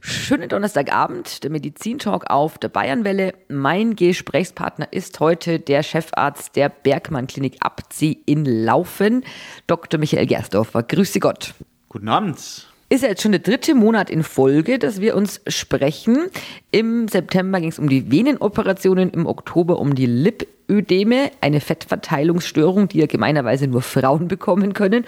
Schönen 0.00 0.48
Donnerstagabend, 0.48 1.44
der 1.44 1.50
Medizintalk 1.50 2.30
auf 2.30 2.58
der 2.58 2.68
Bayernwelle. 2.68 3.34
Mein 3.48 3.96
Gesprächspartner 3.96 4.92
ist 4.92 5.20
heute 5.20 5.58
der 5.58 5.82
Chefarzt 5.82 6.56
der 6.56 6.68
Bergmann 6.68 7.26
Klinik 7.26 7.56
Abzieh 7.60 8.18
in 8.26 8.44
Laufen, 8.44 9.24
Dr. 9.66 9.98
Michael 9.98 10.26
Gersdorfer. 10.26 10.82
Grüße 10.82 11.20
Gott. 11.20 11.54
Guten 11.88 12.08
Abend. 12.08 12.66
Ist 12.90 13.02
ja 13.02 13.08
jetzt 13.08 13.22
schon 13.22 13.32
der 13.32 13.40
dritte 13.40 13.74
Monat 13.74 14.10
in 14.10 14.22
Folge, 14.22 14.78
dass 14.78 15.00
wir 15.00 15.16
uns 15.16 15.40
sprechen. 15.46 16.26
Im 16.70 17.08
September 17.08 17.58
ging 17.60 17.70
es 17.70 17.78
um 17.78 17.88
die 17.88 18.10
Venenoperationen, 18.10 19.10
im 19.10 19.26
Oktober 19.26 19.78
um 19.78 19.94
die 19.94 20.06
Lipödeme, 20.06 21.30
eine 21.40 21.60
Fettverteilungsstörung, 21.60 22.88
die 22.88 22.98
ja 22.98 23.06
gemeinerweise 23.06 23.66
nur 23.66 23.82
Frauen 23.82 24.28
bekommen 24.28 24.74
können. 24.74 25.04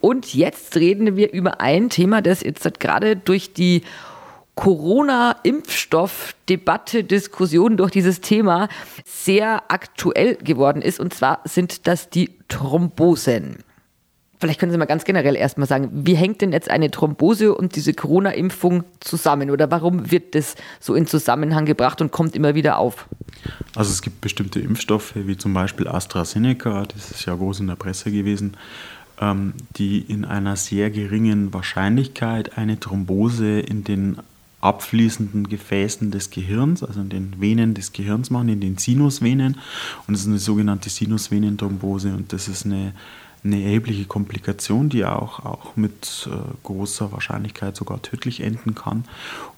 Und 0.00 0.34
jetzt 0.34 0.76
reden 0.76 1.16
wir 1.16 1.32
über 1.32 1.60
ein 1.62 1.88
Thema, 1.88 2.20
das 2.20 2.42
jetzt 2.42 2.78
gerade 2.78 3.16
durch 3.16 3.54
die 3.54 3.82
Corona-Impfstoff-Debatte, 4.54 7.04
Diskussion 7.04 7.76
durch 7.76 7.90
dieses 7.90 8.20
Thema 8.20 8.68
sehr 9.04 9.64
aktuell 9.68 10.36
geworden 10.36 10.80
ist. 10.82 11.00
Und 11.00 11.14
zwar 11.14 11.40
sind 11.44 11.86
das 11.86 12.10
die 12.10 12.30
Thrombosen. 12.48 13.58
Vielleicht 14.38 14.60
können 14.60 14.72
Sie 14.72 14.78
mal 14.78 14.84
ganz 14.84 15.04
generell 15.04 15.36
erstmal 15.36 15.66
sagen, 15.66 15.88
wie 15.92 16.16
hängt 16.16 16.42
denn 16.42 16.52
jetzt 16.52 16.68
eine 16.68 16.90
Thrombose 16.90 17.54
und 17.54 17.76
diese 17.76 17.94
Corona-Impfung 17.94 18.84
zusammen? 19.00 19.50
Oder 19.50 19.70
warum 19.70 20.10
wird 20.10 20.34
das 20.34 20.56
so 20.80 20.94
in 20.94 21.06
Zusammenhang 21.06 21.64
gebracht 21.64 22.02
und 22.02 22.12
kommt 22.12 22.36
immer 22.36 22.54
wieder 22.54 22.76
auf? 22.78 23.08
Also 23.74 23.90
es 23.90 24.02
gibt 24.02 24.20
bestimmte 24.20 24.60
Impfstoffe, 24.60 25.14
wie 25.14 25.38
zum 25.38 25.54
Beispiel 25.54 25.88
AstraZeneca, 25.88 26.84
das 26.84 27.10
ist 27.10 27.24
ja 27.24 27.34
groß 27.34 27.60
in 27.60 27.68
der 27.68 27.76
Presse 27.76 28.10
gewesen, 28.10 28.56
ähm, 29.20 29.54
die 29.76 30.00
in 30.00 30.24
einer 30.24 30.56
sehr 30.56 30.90
geringen 30.90 31.54
Wahrscheinlichkeit 31.54 32.58
eine 32.58 32.78
Thrombose 32.78 33.60
in 33.60 33.84
den 33.84 34.18
abfließenden 34.64 35.48
Gefäßen 35.48 36.10
des 36.10 36.30
Gehirns, 36.30 36.82
also 36.82 37.00
in 37.00 37.10
den 37.10 37.40
Venen 37.40 37.74
des 37.74 37.92
Gehirns 37.92 38.30
machen, 38.30 38.48
in 38.48 38.60
den 38.60 38.78
Sinusvenen. 38.78 39.58
Und 40.06 40.14
das 40.14 40.22
ist 40.22 40.28
eine 40.28 40.38
sogenannte 40.38 40.88
Sinusvenenthrombose 40.88 42.14
und 42.14 42.32
das 42.32 42.48
ist 42.48 42.64
eine, 42.64 42.94
eine 43.44 43.62
erhebliche 43.62 44.06
Komplikation, 44.06 44.88
die 44.88 45.04
auch, 45.04 45.44
auch 45.44 45.76
mit 45.76 46.28
äh, 46.32 46.36
großer 46.62 47.12
Wahrscheinlichkeit 47.12 47.76
sogar 47.76 48.00
tödlich 48.00 48.40
enden 48.40 48.74
kann. 48.74 49.04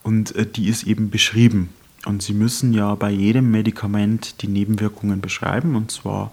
Und 0.02 0.34
äh, 0.34 0.44
die 0.44 0.68
ist 0.68 0.82
eben 0.82 1.10
beschrieben. 1.10 1.68
Und 2.04 2.22
Sie 2.22 2.34
müssen 2.34 2.72
ja 2.72 2.94
bei 2.94 3.10
jedem 3.10 3.50
Medikament 3.50 4.42
die 4.42 4.48
Nebenwirkungen 4.48 5.20
beschreiben 5.20 5.74
und 5.76 5.90
zwar 5.90 6.32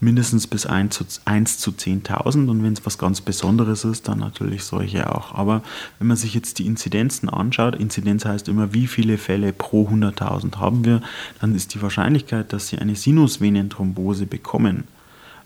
mindestens 0.00 0.46
bis 0.46 0.66
1 0.66 0.94
zu, 0.94 1.04
1 1.26 1.58
zu 1.58 1.70
10.000 1.72 2.48
und 2.48 2.62
wenn 2.62 2.72
es 2.72 2.84
was 2.86 2.98
ganz 2.98 3.20
Besonderes 3.20 3.84
ist, 3.84 4.08
dann 4.08 4.18
natürlich 4.18 4.64
solche 4.64 5.14
auch. 5.14 5.34
Aber 5.34 5.62
wenn 5.98 6.08
man 6.08 6.16
sich 6.16 6.34
jetzt 6.34 6.58
die 6.58 6.66
Inzidenzen 6.66 7.28
anschaut, 7.28 7.76
Inzidenz 7.76 8.24
heißt 8.24 8.48
immer, 8.48 8.72
wie 8.72 8.86
viele 8.86 9.18
Fälle 9.18 9.52
pro 9.52 9.88
100.000 9.88 10.56
haben 10.56 10.84
wir, 10.84 11.02
dann 11.40 11.54
ist 11.54 11.74
die 11.74 11.82
Wahrscheinlichkeit, 11.82 12.52
dass 12.52 12.68
Sie 12.68 12.78
eine 12.78 12.96
Sinusvenenthrombose 12.96 14.26
bekommen, 14.26 14.84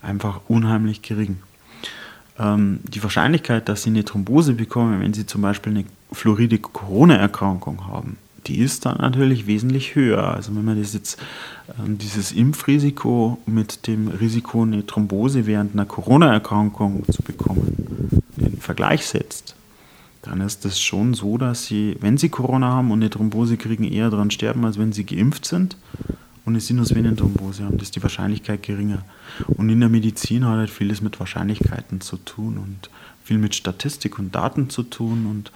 einfach 0.01 0.41
unheimlich 0.49 1.03
gering. 1.03 1.39
Ähm, 2.39 2.81
die 2.85 3.03
Wahrscheinlichkeit, 3.03 3.69
dass 3.69 3.83
Sie 3.83 3.91
eine 3.91 4.05
Thrombose 4.05 4.55
bekommen, 4.55 5.01
wenn 5.01 5.15
Sie 5.15 5.27
zum 5.27 5.43
Beispiel 5.43 5.73
eine 5.73 5.85
fluoride 6.13 6.59
Corona-Erkrankung 6.59 7.87
haben, 7.89 8.19
die 8.47 8.59
ist 8.59 8.87
dann 8.87 8.99
natürlich 8.99 9.47
wesentlich 9.47 9.95
höher. 9.95 10.35
Also 10.35 10.55
wenn 10.55 10.65
man 10.65 10.81
das 10.81 10.95
jetzt 10.95 11.19
ähm, 11.79 11.99
dieses 11.99 12.33
Impfrisiko 12.33 13.39
mit 13.47 13.87
dem 13.87 14.09
Risiko, 14.09 14.63
eine 14.63 14.87
Thrombose 14.87 15.47
während 15.47 15.75
einer 15.75 15.87
Corona-Erkrankung 15.87 17.05
zu 17.11 17.23
bekommen, 17.23 18.23
in 18.37 18.59
Vergleich 18.59 19.07
setzt, 19.07 19.55
dann 20.23 20.41
ist 20.41 20.65
es 20.65 20.81
schon 20.81 21.15
so, 21.15 21.37
dass 21.37 21.67
sie, 21.67 21.97
wenn 22.01 22.17
sie 22.17 22.31
Corona 22.31 22.69
haben 22.69 22.91
und 22.91 23.01
eine 23.01 23.11
Thrombose 23.11 23.57
kriegen, 23.57 23.85
eher 23.85 24.11
daran 24.11 24.31
sterben, 24.31 24.65
als 24.65 24.79
wenn 24.79 24.93
sie 24.93 25.05
geimpft 25.05 25.45
sind 25.45 25.77
und 26.45 26.55
eine 26.55 26.61
Sinusvenenthrombose 26.61 27.65
haben. 27.65 27.77
Das 27.77 27.89
ist 27.89 27.97
die 27.97 28.03
Wahrscheinlichkeit 28.03 28.63
geringer. 28.63 29.05
Und 29.49 29.69
in 29.69 29.81
der 29.81 29.89
Medizin 29.89 30.47
hat 30.47 30.57
halt 30.57 30.71
vieles 30.71 31.01
mit 31.03 31.21
Wahrscheinlichkeiten 31.21 32.01
zu 32.01 32.17
tun 32.17 32.59
und 32.59 32.91
viel 33.23 33.39
mit 33.39 33.55
Statistik 33.55 34.19
und 34.19 34.35
Daten 34.35 34.71
zu 34.71 34.83
tun 34.83 35.27
und 35.27 35.53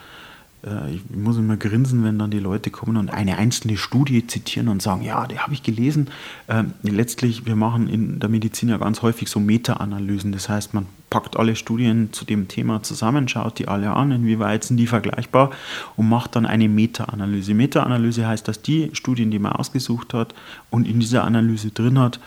ich 0.93 1.03
muss 1.17 1.37
immer 1.37 1.57
grinsen, 1.57 2.03
wenn 2.03 2.19
dann 2.19 2.33
die 2.33 2.41
Leute 2.41 2.71
kommen 2.71 2.97
und 2.97 3.11
eine 3.11 3.39
einzelne 3.39 3.77
Studie 3.77 4.27
zitieren 4.27 4.69
und 4.69 4.83
sagen, 4.83 5.03
ja, 5.03 5.27
die 5.27 5.39
habe 5.39 5.53
ich 5.53 5.63
gelesen. 5.63 6.09
Ähm, 6.49 6.73
letztlich, 6.83 7.47
wir 7.47 7.55
machen 7.55 7.89
in 7.89 8.19
der 8.19 8.29
Medizin 8.29 8.69
ja 8.69 8.77
ganz 8.77 9.03
häufig 9.03 9.29
so 9.29 9.39
Meta-Analysen. 9.39 10.33
Das 10.33 10.49
heißt, 10.49 10.75
man 10.75 10.87
packt 11.11 11.37
alle 11.37 11.55
Studien 11.55 12.13
zu 12.13 12.25
dem 12.25 12.49
Thema 12.49 12.83
zusammen, 12.83 13.29
schaut 13.29 13.61
die 13.61 13.69
alle 13.69 13.93
an, 13.93 14.11
inwieweit 14.11 14.65
sind 14.65 14.79
die 14.79 14.89
vergleichbar 14.89 15.53
und 15.97 16.09
macht 16.09 16.35
dann 16.35 16.45
eine 16.45 16.69
Meta-Analyse. 16.69 17.55
Meta-Analyse 17.55 18.27
heißt, 18.27 18.49
dass 18.49 18.61
die 18.61 18.91
Studien, 18.95 19.31
die 19.31 19.39
man 19.39 19.53
ausgesucht 19.53 20.13
hat 20.13 20.35
und 20.71 20.89
in 20.89 20.99
dieser 20.99 21.23
Analyse 21.23 21.71
drin 21.71 22.01
hat, 22.01 22.19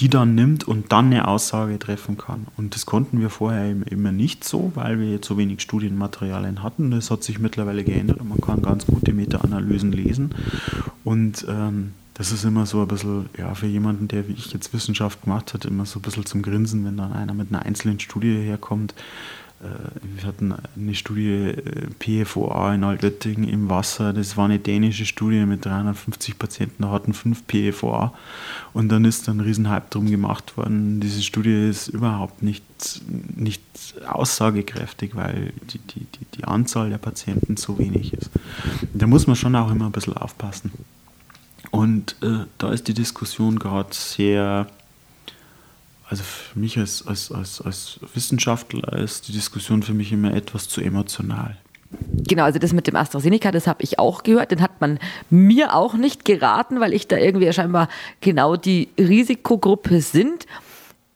die 0.00 0.08
dann 0.08 0.34
nimmt 0.34 0.64
und 0.64 0.92
dann 0.92 1.06
eine 1.06 1.28
Aussage 1.28 1.78
treffen 1.78 2.18
kann. 2.18 2.46
Und 2.56 2.74
das 2.74 2.86
konnten 2.86 3.20
wir 3.20 3.30
vorher 3.30 3.74
immer 3.86 4.12
nicht 4.12 4.44
so, 4.44 4.72
weil 4.74 4.98
wir 4.98 5.10
jetzt 5.10 5.26
so 5.26 5.38
wenig 5.38 5.60
Studienmaterialien 5.60 6.62
hatten. 6.62 6.90
Das 6.90 7.10
hat 7.10 7.22
sich 7.22 7.38
mittlerweile 7.38 7.84
geändert 7.84 8.20
und 8.20 8.28
man 8.28 8.40
kann 8.40 8.62
ganz 8.62 8.86
gute 8.86 9.12
Meta-Analysen 9.12 9.92
lesen. 9.92 10.34
Und 11.04 11.46
ähm, 11.48 11.92
das 12.14 12.32
ist 12.32 12.44
immer 12.44 12.66
so 12.66 12.82
ein 12.82 12.88
bisschen, 12.88 13.28
ja, 13.38 13.54
für 13.54 13.66
jemanden, 13.66 14.08
der 14.08 14.26
wie 14.28 14.32
ich 14.32 14.52
jetzt 14.52 14.72
Wissenschaft 14.72 15.22
gemacht 15.22 15.54
hat, 15.54 15.64
immer 15.64 15.86
so 15.86 15.98
ein 15.98 16.02
bisschen 16.02 16.26
zum 16.26 16.42
Grinsen, 16.42 16.84
wenn 16.84 16.96
dann 16.96 17.12
einer 17.12 17.34
mit 17.34 17.50
einer 17.50 17.64
einzelnen 17.64 18.00
Studie 18.00 18.34
herkommt 18.34 18.94
wir 19.60 20.24
hatten 20.24 20.54
eine 20.76 20.94
Studie 20.94 21.30
äh, 21.30 21.86
PFOA 21.98 22.74
in 22.74 22.84
Altötting 22.84 23.44
im 23.44 23.70
Wasser. 23.70 24.12
Das 24.12 24.36
war 24.36 24.44
eine 24.44 24.58
dänische 24.58 25.06
Studie 25.06 25.46
mit 25.46 25.64
350 25.64 26.38
Patienten, 26.38 26.82
da 26.82 26.90
hatten 26.90 27.14
fünf 27.14 27.46
PFOA. 27.46 28.12
Und 28.74 28.90
dann 28.90 29.06
ist 29.06 29.28
dann 29.28 29.38
ein 29.38 29.40
Riesenhype 29.40 29.86
drum 29.88 30.10
gemacht 30.10 30.56
worden. 30.58 31.00
Diese 31.00 31.22
Studie 31.22 31.68
ist 31.70 31.88
überhaupt 31.88 32.42
nicht, 32.42 32.64
nicht 33.34 33.62
aussagekräftig, 34.06 35.16
weil 35.16 35.52
die, 35.72 35.78
die, 35.78 36.00
die, 36.00 36.26
die 36.36 36.44
Anzahl 36.44 36.90
der 36.90 36.98
Patienten 36.98 37.56
so 37.56 37.78
wenig 37.78 38.12
ist. 38.12 38.30
Da 38.92 39.06
muss 39.06 39.26
man 39.26 39.36
schon 39.36 39.56
auch 39.56 39.70
immer 39.70 39.86
ein 39.86 39.92
bisschen 39.92 40.16
aufpassen. 40.16 40.72
Und 41.70 42.16
äh, 42.22 42.44
da 42.58 42.72
ist 42.72 42.88
die 42.88 42.94
Diskussion 42.94 43.58
gerade 43.58 43.88
sehr 43.92 44.66
also 46.08 46.22
für 46.22 46.58
mich 46.58 46.78
als, 46.78 47.06
als, 47.06 47.32
als, 47.32 47.60
als 47.60 48.00
Wissenschaftler 48.14 48.92
ist 48.94 49.28
die 49.28 49.32
Diskussion 49.32 49.82
für 49.82 49.94
mich 49.94 50.12
immer 50.12 50.34
etwas 50.34 50.68
zu 50.68 50.80
emotional. 50.80 51.56
Genau, 52.28 52.44
also 52.44 52.58
das 52.58 52.72
mit 52.72 52.86
dem 52.86 52.96
AstraZeneca, 52.96 53.50
das 53.52 53.66
habe 53.66 53.82
ich 53.82 53.98
auch 53.98 54.22
gehört. 54.22 54.50
Den 54.50 54.60
hat 54.60 54.80
man 54.80 54.98
mir 55.30 55.74
auch 55.74 55.94
nicht 55.94 56.24
geraten, 56.24 56.80
weil 56.80 56.92
ich 56.92 57.08
da 57.08 57.16
irgendwie 57.16 57.52
scheinbar 57.52 57.88
genau 58.20 58.56
die 58.56 58.88
Risikogruppe 58.98 60.00
sind. 60.00 60.46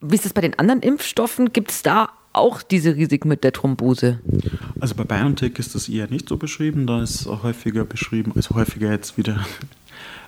Wie 0.01 0.15
ist 0.15 0.25
das 0.25 0.33
bei 0.33 0.41
den 0.41 0.59
anderen 0.59 0.81
Impfstoffen? 0.81 1.53
Gibt 1.53 1.71
es 1.71 1.83
da 1.83 2.11
auch 2.33 2.63
diese 2.63 2.97
Risiken 2.97 3.29
mit 3.29 3.45
der 3.45 3.53
Thrombose? 3.53 4.21
Also 4.81 4.95
bei 4.95 5.05
BioNTech 5.05 5.59
ist 5.59 5.75
das 5.75 5.89
eher 5.89 6.09
nicht 6.09 6.29
so 6.29 6.37
beschrieben. 6.37 6.87
Da 6.87 7.03
ist 7.03 7.27
häufiger 7.27 7.85
beschrieben, 7.85 8.33
also 8.35 8.55
häufiger 8.55 8.91
jetzt 8.91 9.19
wieder 9.19 9.45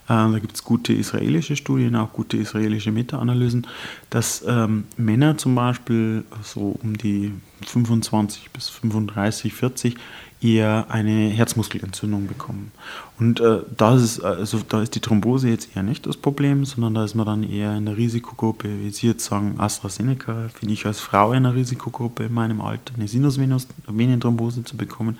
da 0.08 0.38
gibt 0.38 0.54
es 0.54 0.64
gute 0.64 0.92
israelische 0.92 1.56
Studien, 1.56 1.96
auch 1.96 2.12
gute 2.12 2.36
israelische 2.36 2.92
Meta-Analysen, 2.92 3.66
dass 4.10 4.44
ähm, 4.46 4.84
Männer 4.96 5.38
zum 5.38 5.54
Beispiel 5.54 6.24
so 6.42 6.76
um 6.82 6.96
die 6.96 7.32
25 7.66 8.50
bis 8.50 8.68
35, 8.68 9.52
40 9.52 9.94
eher 10.42 10.86
eine 10.88 11.28
Herzmuskelentzündung 11.28 12.26
bekommen. 12.26 12.72
Und 13.18 13.40
äh, 13.40 13.58
da, 13.76 13.94
ist, 13.94 14.20
also, 14.20 14.60
da 14.68 14.82
ist 14.82 14.94
die 14.94 15.00
Thrombose 15.00 15.48
jetzt 15.48 15.76
eher 15.76 15.82
nicht 15.82 16.06
das 16.06 16.16
Problem, 16.16 16.64
sondern 16.64 16.94
da 16.94 17.04
ist 17.04 17.14
man 17.14 17.26
dann 17.26 17.42
eher 17.44 17.76
in 17.76 17.86
der 17.86 17.96
Risikogruppe, 17.96 18.68
wie 18.80 18.90
Sie 18.90 19.06
jetzt 19.06 19.24
sagen, 19.24 19.54
AstraZeneca, 19.58 20.48
finde 20.52 20.74
ich 20.74 20.84
als 20.86 21.00
Frau 21.00 21.32
in 21.32 21.44
der 21.44 21.54
Risikogruppe 21.54 22.24
in 22.24 22.34
meinem 22.34 22.60
Alter, 22.60 22.94
eine 22.96 23.06
Sinusvenenthrombose 23.06 24.64
zu 24.64 24.76
bekommen. 24.76 25.18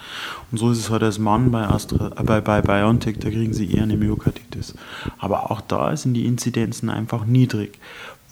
Und 0.51 0.59
so 0.59 0.71
ist 0.73 0.79
es 0.79 0.91
halt 0.91 1.03
als 1.05 1.19
Mann 1.19 1.51
bei, 1.53 1.69
Astra, 1.69 2.11
äh, 2.17 2.23
bei, 2.25 2.41
bei 2.41 2.61
BioNTech, 2.61 3.19
da 3.19 3.31
kriegen 3.31 3.55
Sie 3.55 3.73
eher 3.73 3.85
eine 3.85 3.97
Myokarditis. 3.97 4.75
Aber 5.19 5.51
auch 5.51 5.61
da 5.61 5.97
sind 5.97 6.15
die 6.15 6.27
Inzidenzen 6.27 6.91
einfach 6.91 7.25
niedrig. 7.25 7.79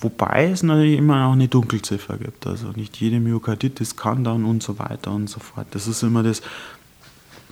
Wobei 0.01 0.51
es 0.51 0.63
natürlich 0.63 0.97
immer 0.97 1.27
auch 1.27 1.33
eine 1.33 1.49
Dunkelziffer 1.49 2.17
gibt. 2.17 2.47
Also 2.47 2.69
nicht 2.75 2.97
jede 2.97 3.21
Myokarditis 3.21 3.97
kann 3.97 4.25
dann 4.25 4.47
und 4.47 4.63
so 4.63 4.79
weiter 4.79 5.13
und 5.13 5.29
so 5.29 5.41
fort. 5.41 5.67
Das 5.73 5.87
ist 5.87 6.03
immer 6.03 6.23
das, 6.23 6.41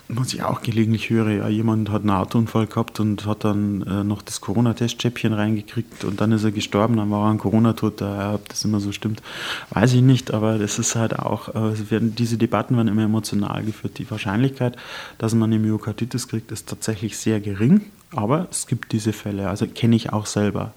was 0.08 0.32
ich 0.32 0.42
auch 0.42 0.62
gelegentlich 0.62 1.10
höre, 1.10 1.30
ja, 1.30 1.48
jemand 1.48 1.90
hat 1.90 2.00
einen 2.00 2.10
Autounfall 2.10 2.66
gehabt 2.66 2.98
und 2.98 3.26
hat 3.26 3.44
dann 3.44 3.82
äh, 3.82 4.04
noch 4.04 4.22
das 4.22 4.40
Corona-Testschäppchen 4.40 5.34
reingekriegt 5.34 6.04
und 6.04 6.20
dann 6.20 6.32
ist 6.32 6.44
er 6.44 6.50
gestorben, 6.50 6.96
dann 6.96 7.10
war 7.10 7.26
er 7.26 7.30
ein 7.30 7.38
Corona-Toter. 7.38 8.34
Ob 8.34 8.48
das 8.48 8.64
immer 8.64 8.80
so 8.80 8.92
stimmt, 8.92 9.22
weiß 9.70 9.92
ich 9.92 10.02
nicht, 10.02 10.32
aber 10.32 10.58
das 10.58 10.78
ist 10.78 10.96
halt 10.96 11.18
auch, 11.18 11.50
äh, 11.50 11.90
werden, 11.90 12.14
diese 12.14 12.38
Debatten 12.38 12.76
werden 12.76 12.88
immer 12.88 13.04
emotional 13.04 13.62
geführt. 13.64 13.98
Die 13.98 14.10
Wahrscheinlichkeit, 14.10 14.76
dass 15.18 15.34
man 15.34 15.52
eine 15.52 15.58
Myokarditis 15.60 16.28
kriegt, 16.28 16.52
ist 16.52 16.68
tatsächlich 16.68 17.18
sehr 17.18 17.40
gering, 17.40 17.82
Aber 18.10 18.48
es 18.50 18.66
gibt 18.66 18.92
diese 18.92 19.12
Fälle, 19.12 19.48
also 19.50 19.66
kenne 19.66 19.96
ich 19.96 20.12
auch 20.12 20.24
selber. 20.24 20.72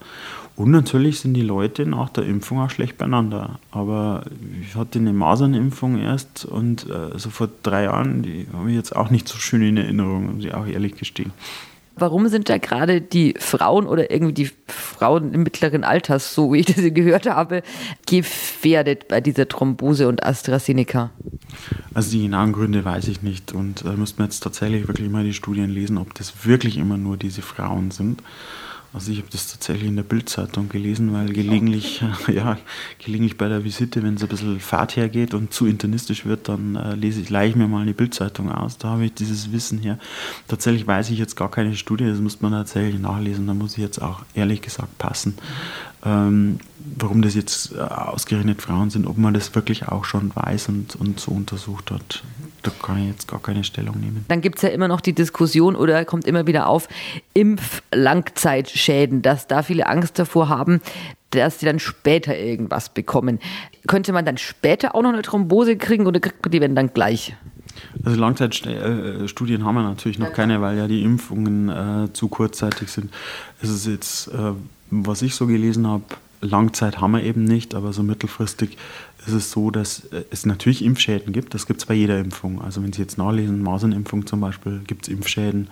Und 0.55 0.71
natürlich 0.71 1.19
sind 1.19 1.33
die 1.33 1.41
Leute 1.41 1.85
nach 1.85 2.09
der 2.09 2.25
Impfung 2.25 2.59
auch 2.59 2.69
schlecht 2.69 2.97
beieinander. 2.97 3.59
Aber 3.71 4.23
ich 4.61 4.75
hatte 4.75 4.99
eine 4.99 5.13
Masernimpfung 5.13 5.97
erst 5.97 6.45
und 6.45 6.89
äh, 6.89 7.17
so 7.17 7.29
vor 7.29 7.49
drei 7.63 7.83
Jahren, 7.83 8.21
die 8.21 8.47
habe 8.53 8.69
ich 8.69 8.75
jetzt 8.75 8.95
auch 8.95 9.09
nicht 9.09 9.27
so 9.27 9.37
schön 9.37 9.61
in 9.61 9.77
Erinnerung, 9.77 10.35
muss 10.35 10.45
ich 10.45 10.53
auch 10.53 10.67
ehrlich 10.67 10.95
gestehen. 10.95 11.31
Warum 11.95 12.29
sind 12.29 12.49
da 12.49 12.57
gerade 12.57 13.01
die 13.01 13.35
Frauen 13.37 13.85
oder 13.85 14.11
irgendwie 14.11 14.33
die 14.33 14.49
Frauen 14.67 15.33
im 15.33 15.43
mittleren 15.43 15.83
Alters, 15.83 16.33
so 16.33 16.53
wie 16.53 16.59
ich 16.59 16.65
das 16.65 16.77
gehört 16.93 17.27
habe, 17.27 17.63
gefährdet 18.07 19.07
bei 19.07 19.19
dieser 19.19 19.47
Thrombose 19.47 20.07
und 20.07 20.23
AstraZeneca? 20.23 21.11
Also 21.93 22.11
die 22.11 22.23
genauen 22.23 22.53
Gründe 22.53 22.85
weiß 22.85 23.07
ich 23.09 23.21
nicht 23.21 23.53
und 23.53 23.85
da 23.85 23.93
äh, 23.93 23.97
müsste 23.97 24.19
man 24.19 24.29
jetzt 24.29 24.41
tatsächlich 24.41 24.87
wirklich 24.87 25.09
mal 25.09 25.23
die 25.23 25.33
Studien 25.33 25.69
lesen, 25.69 25.97
ob 25.97 26.13
das 26.15 26.45
wirklich 26.45 26.77
immer 26.77 26.97
nur 26.97 27.17
diese 27.17 27.41
Frauen 27.41 27.91
sind. 27.91 28.23
Also 28.93 29.13
ich 29.13 29.19
habe 29.19 29.29
das 29.31 29.49
tatsächlich 29.49 29.87
in 29.87 29.95
der 29.95 30.03
Bildzeitung 30.03 30.67
gelesen, 30.67 31.13
weil 31.13 31.31
gelegentlich, 31.31 32.03
ja, 32.27 32.57
gelegentlich 32.99 33.37
bei 33.37 33.47
der 33.47 33.63
Visite, 33.63 34.03
wenn 34.03 34.15
es 34.15 34.23
ein 34.23 34.27
bisschen 34.27 34.59
Fahrt 34.59 34.97
hergeht 34.97 35.33
und 35.33 35.53
zu 35.53 35.65
internistisch 35.65 36.25
wird, 36.25 36.49
dann 36.49 36.75
äh, 36.75 36.95
lese 36.95 37.21
ich, 37.21 37.29
leihe 37.29 37.49
ich 37.49 37.55
mir 37.55 37.69
mal 37.69 37.83
eine 37.83 37.93
Bildzeitung 37.93 38.51
aus. 38.51 38.77
Da 38.77 38.89
habe 38.89 39.05
ich 39.05 39.13
dieses 39.13 39.53
Wissen 39.53 39.79
her. 39.79 39.97
Tatsächlich 40.49 40.85
weiß 40.85 41.09
ich 41.09 41.17
jetzt 41.17 41.37
gar 41.37 41.49
keine 41.49 41.75
Studie, 41.75 42.05
das 42.05 42.19
muss 42.19 42.41
man 42.41 42.51
tatsächlich 42.51 42.99
nachlesen. 42.99 43.47
Da 43.47 43.53
muss 43.53 43.73
ich 43.73 43.83
jetzt 43.83 44.01
auch 44.01 44.23
ehrlich 44.33 44.61
gesagt 44.61 44.97
passen. 44.97 45.35
Ähm, 46.03 46.59
warum 46.97 47.21
das 47.21 47.33
jetzt 47.33 47.73
äh, 47.73 47.79
ausgerechnet 47.79 48.61
Frauen 48.61 48.89
sind, 48.89 49.07
ob 49.07 49.17
man 49.17 49.33
das 49.33 49.55
wirklich 49.55 49.87
auch 49.87 50.03
schon 50.03 50.35
weiß 50.35 50.67
und, 50.67 50.95
und 50.97 51.19
so 51.19 51.31
untersucht 51.31 51.91
hat, 51.91 52.23
da 52.63 52.71
kann 52.81 52.97
ich 52.97 53.07
jetzt 53.07 53.27
gar 53.27 53.41
keine 53.41 53.63
Stellung 53.63 53.99
nehmen. 53.99 54.25
Dann 54.27 54.41
gibt 54.41 54.57
es 54.57 54.61
ja 54.61 54.69
immer 54.69 54.87
noch 54.87 55.01
die 55.01 55.13
Diskussion 55.13 55.75
oder 55.75 56.05
kommt 56.05 56.25
immer 56.25 56.47
wieder 56.47 56.67
auf, 56.67 56.87
Impflangzeitschäden, 57.33 59.21
dass 59.21 59.47
da 59.47 59.63
viele 59.63 59.87
Angst 59.87 60.19
davor 60.19 60.49
haben, 60.49 60.81
dass 61.31 61.59
sie 61.59 61.65
dann 61.65 61.79
später 61.79 62.37
irgendwas 62.37 62.89
bekommen. 62.89 63.39
Könnte 63.87 64.13
man 64.13 64.25
dann 64.25 64.37
später 64.37 64.95
auch 64.95 65.01
noch 65.01 65.13
eine 65.13 65.21
Thrombose 65.21 65.77
kriegen 65.77 66.05
oder 66.05 66.19
kriegt 66.19 66.43
man 66.43 66.51
die 66.51 66.61
wenn 66.61 66.75
dann 66.75 66.93
gleich? 66.93 67.35
Also 68.03 68.19
Langzeitstudien 68.19 69.65
haben 69.65 69.75
wir 69.75 69.83
natürlich 69.83 70.19
noch 70.19 70.33
keine, 70.33 70.61
weil 70.61 70.77
ja 70.77 70.87
die 70.87 71.03
Impfungen 71.03 71.69
äh, 71.69 72.13
zu 72.13 72.27
kurzzeitig 72.27 72.91
sind. 72.91 73.11
Es 73.61 73.69
ist 73.69 73.87
jetzt, 73.87 74.27
äh, 74.27 74.51
was 74.89 75.21
ich 75.21 75.35
so 75.35 75.47
gelesen 75.47 75.87
habe, 75.87 76.03
Langzeit 76.41 76.99
haben 76.99 77.11
wir 77.11 77.23
eben 77.23 77.43
nicht, 77.43 77.75
aber 77.75 77.93
so 77.93 78.03
mittelfristig 78.03 78.77
ist 79.25 79.33
es 79.33 79.51
so, 79.51 79.71
dass 79.71 80.07
es 80.29 80.45
natürlich 80.45 80.83
Impfschäden 80.83 81.33
gibt. 81.33 81.53
Das 81.53 81.67
gibt 81.67 81.81
es 81.81 81.85
bei 81.85 81.93
jeder 81.93 82.19
Impfung. 82.19 82.61
Also 82.61 82.81
wenn 82.83 82.93
Sie 82.93 83.01
jetzt 83.01 83.17
nachlesen, 83.17 83.61
Masernimpfung 83.61 84.25
zum 84.25 84.41
Beispiel, 84.41 84.81
gibt 84.85 85.07
es 85.07 85.13
Impfschäden, 85.13 85.69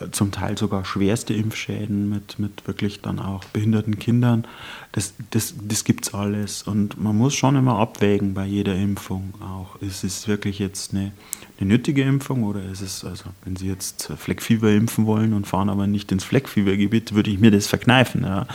äh, 0.00 0.10
zum 0.10 0.30
Teil 0.30 0.56
sogar 0.56 0.84
schwerste 0.84 1.34
Impfschäden 1.34 2.08
mit, 2.08 2.38
mit 2.38 2.66
wirklich 2.66 3.02
dann 3.02 3.18
auch 3.18 3.44
behinderten 3.44 3.98
Kindern. 3.98 4.46
Das, 4.92 5.12
das, 5.30 5.54
das 5.62 5.84
gibt 5.84 6.06
es 6.06 6.14
alles. 6.14 6.62
Und 6.62 7.00
man 7.00 7.16
muss 7.16 7.34
schon 7.34 7.56
immer 7.56 7.78
abwägen 7.78 8.32
bei 8.34 8.46
jeder 8.46 8.74
Impfung 8.74 9.34
auch. 9.40 9.76
Ist 9.82 10.02
es 10.02 10.26
wirklich 10.26 10.58
jetzt 10.58 10.94
eine, 10.94 11.12
eine 11.58 11.68
nötige 11.68 12.02
Impfung 12.02 12.44
oder 12.44 12.64
ist 12.64 12.80
es, 12.80 13.04
also 13.04 13.24
wenn 13.44 13.56
Sie 13.56 13.68
jetzt 13.68 14.10
Fleckfieber 14.16 14.70
impfen 14.72 15.06
wollen 15.06 15.34
und 15.34 15.46
fahren 15.46 15.68
aber 15.68 15.86
nicht 15.86 16.10
ins 16.12 16.24
Fleckfiebergebiet, 16.24 17.14
würde 17.14 17.30
ich 17.30 17.38
mir 17.38 17.50
das 17.50 17.66
verkneifen. 17.66 18.22
Ja. 18.22 18.46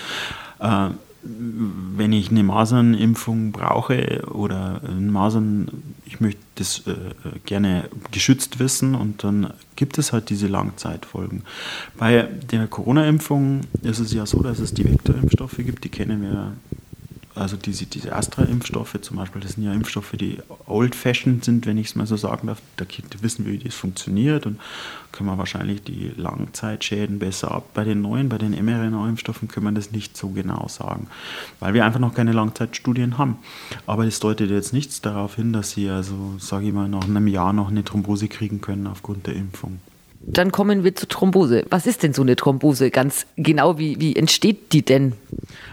Wenn 1.26 2.14
ich 2.14 2.30
eine 2.30 2.44
Masernimpfung 2.44 3.52
brauche 3.52 4.24
oder 4.32 4.82
ein 4.88 5.12
Masern, 5.12 5.70
ich 6.06 6.20
möchte 6.22 6.42
das 6.56 6.84
äh, 6.88 6.94
gerne 7.46 7.90
geschützt 8.12 8.60
wissen 8.60 8.96
und 8.96 9.24
dann 9.24 9.54
gibt 9.76 9.98
es 9.98 10.14
halt 10.14 10.30
diese 10.30 10.48
Langzeitfolgen. 10.48 11.42
Bei 11.98 12.30
der 12.52 12.68
Corona-Impfung 12.68 13.62
ist 13.82 14.00
es 14.00 14.14
ja 14.14 14.26
so, 14.26 14.42
dass 14.42 14.60
es 14.60 14.74
die 14.74 14.86
Vektorimpfstoffe 14.86 15.58
gibt, 15.58 15.84
die 15.84 15.90
kennen 15.90 16.22
wir 16.22 16.54
also 17.36 17.58
diese, 17.58 17.86
diese 17.86 18.16
Astra-Impfstoffe 18.16 19.00
zum 19.02 19.18
Beispiel, 19.18 19.42
das 19.42 19.54
sind 19.54 19.64
ja 19.64 19.74
Impfstoffe, 19.74 20.14
die 20.14 20.38
old-fashioned 20.68 21.44
sind, 21.44 21.66
wenn 21.66 21.78
ich 21.78 21.88
es 21.88 21.96
mal 21.96 22.08
so 22.08 22.16
sagen 22.16 22.48
darf. 22.48 22.62
Da 22.78 22.86
wissen 23.22 23.46
wir, 23.46 23.54
wie 23.54 23.58
das 23.58 23.76
funktioniert 23.76 24.46
und 24.46 24.60
können 25.12 25.30
wir 25.30 25.38
wahrscheinlich 25.38 25.84
die 25.84 26.12
Langzeitschäden 26.16 27.20
besser 27.20 27.52
ab. 27.52 27.70
Bei 27.74 27.84
den 27.84 28.02
neuen, 28.02 28.30
bei 28.30 28.38
den 28.38 28.52
mRNA-Impfstoffen 28.52 29.50
können 29.50 29.66
wir 29.66 29.72
das 29.74 29.92
nicht 29.92 30.16
so 30.16 30.30
genau 30.30 30.68
sagen, 30.70 31.08
weil 31.60 31.74
wir 31.74 31.86
einfach 31.86 32.00
noch 32.00 32.14
keine 32.14 32.32
Langzeitstudien 32.32 33.18
haben. 33.18 33.38
Aber 33.86 34.06
es 34.06 34.20
deutet 34.20 34.50
jetzt 34.50 34.74
nichts 34.74 35.02
darauf 35.02 35.36
hin, 35.36 35.52
dass 35.52 35.72
sie 35.72 35.90
also, 35.90 36.36
sage 36.40 36.68
ich 36.68 36.74
mal, 36.74 36.88
nach 36.88 37.04
einem 37.04 37.28
Jahr 37.28 37.54
noch 37.54 37.70
eine 37.70 37.84
Thrombose 37.84 38.30
kriegen 38.30 38.62
können 38.62 38.88
aufgrund 38.88 39.28
der 39.28 39.36
Impfung. 39.36 39.80
Dann 40.28 40.52
kommen 40.52 40.84
wir 40.84 40.96
zur 40.96 41.08
Thrombose. 41.08 41.66
Was 41.70 41.86
ist 41.86 42.02
denn 42.02 42.14
so 42.14 42.24
eine 42.24 42.36
Thrombose 42.36 42.90
ganz 42.90 43.28
genau? 43.38 43.78
Wie, 43.78 44.00
wie 44.00 44.16
entsteht 44.16 44.74
die 44.74 44.82
denn? 44.82 45.14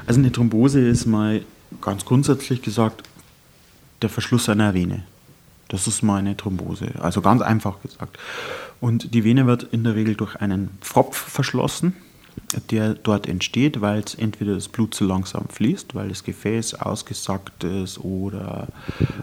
Also 0.06 0.20
eine 0.20 0.30
Thrombose 0.30 0.86
ist 0.86 1.06
mal 1.06 1.42
ganz 1.82 2.04
grundsätzlich 2.04 2.62
gesagt 2.62 3.02
der 4.00 4.08
Verschluss 4.08 4.48
einer 4.48 4.74
Vene. 4.74 5.04
Das 5.68 5.86
ist 5.86 6.02
meine 6.02 6.36
Thrombose. 6.36 6.92
Also 7.00 7.22
ganz 7.22 7.42
einfach 7.42 7.80
gesagt. 7.82 8.18
Und 8.80 9.14
die 9.14 9.24
Vene 9.24 9.46
wird 9.46 9.62
in 9.64 9.84
der 9.84 9.94
Regel 9.94 10.14
durch 10.14 10.36
einen 10.36 10.70
Pfropf 10.80 11.16
verschlossen 11.16 11.94
der 12.70 12.94
dort 12.94 13.28
entsteht, 13.28 13.80
weil 13.80 14.04
entweder 14.18 14.54
das 14.54 14.68
Blut 14.68 14.94
zu 14.94 15.04
langsam 15.04 15.48
fließt, 15.48 15.94
weil 15.94 16.08
das 16.08 16.24
Gefäß 16.24 16.74
ausgesackt 16.74 17.64
ist 17.64 17.98
oder 17.98 18.68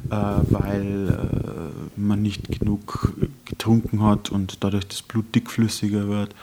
äh, 0.09 0.15
weil 0.49 1.09
äh, 1.09 1.99
man 1.99 2.21
nicht 2.21 2.59
genug 2.59 3.13
getrunken 3.45 4.03
hat 4.03 4.29
und 4.29 4.63
dadurch 4.63 4.87
das 4.87 5.01
Blut 5.01 5.33
dickflüssiger 5.35 6.07
wird. 6.07 6.35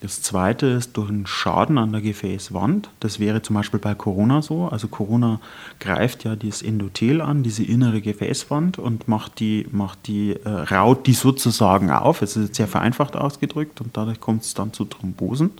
Das 0.00 0.22
zweite 0.22 0.66
ist 0.66 0.96
durch 0.96 1.10
einen 1.10 1.26
Schaden 1.26 1.76
an 1.76 1.92
der 1.92 2.00
Gefäßwand. 2.00 2.88
Das 3.00 3.20
wäre 3.20 3.42
zum 3.42 3.54
Beispiel 3.54 3.80
bei 3.80 3.94
Corona 3.94 4.40
so. 4.40 4.66
Also 4.66 4.88
Corona 4.88 5.40
greift 5.78 6.24
ja 6.24 6.36
das 6.36 6.62
Endothel 6.62 7.20
an, 7.20 7.42
diese 7.42 7.64
innere 7.64 8.00
Gefäßwand 8.00 8.78
und 8.78 9.08
macht 9.08 9.40
die, 9.40 9.66
macht 9.72 10.06
die 10.06 10.32
äh, 10.32 10.48
raut 10.48 11.06
die 11.06 11.12
sozusagen 11.12 11.90
auf. 11.90 12.22
Es 12.22 12.36
ist 12.36 12.54
sehr 12.54 12.68
vereinfacht 12.68 13.14
ausgedrückt 13.14 13.82
und 13.82 13.96
dadurch 13.96 14.20
kommt 14.20 14.44
es 14.44 14.54
dann 14.54 14.72
zu 14.72 14.86
Thrombosen. 14.86 15.50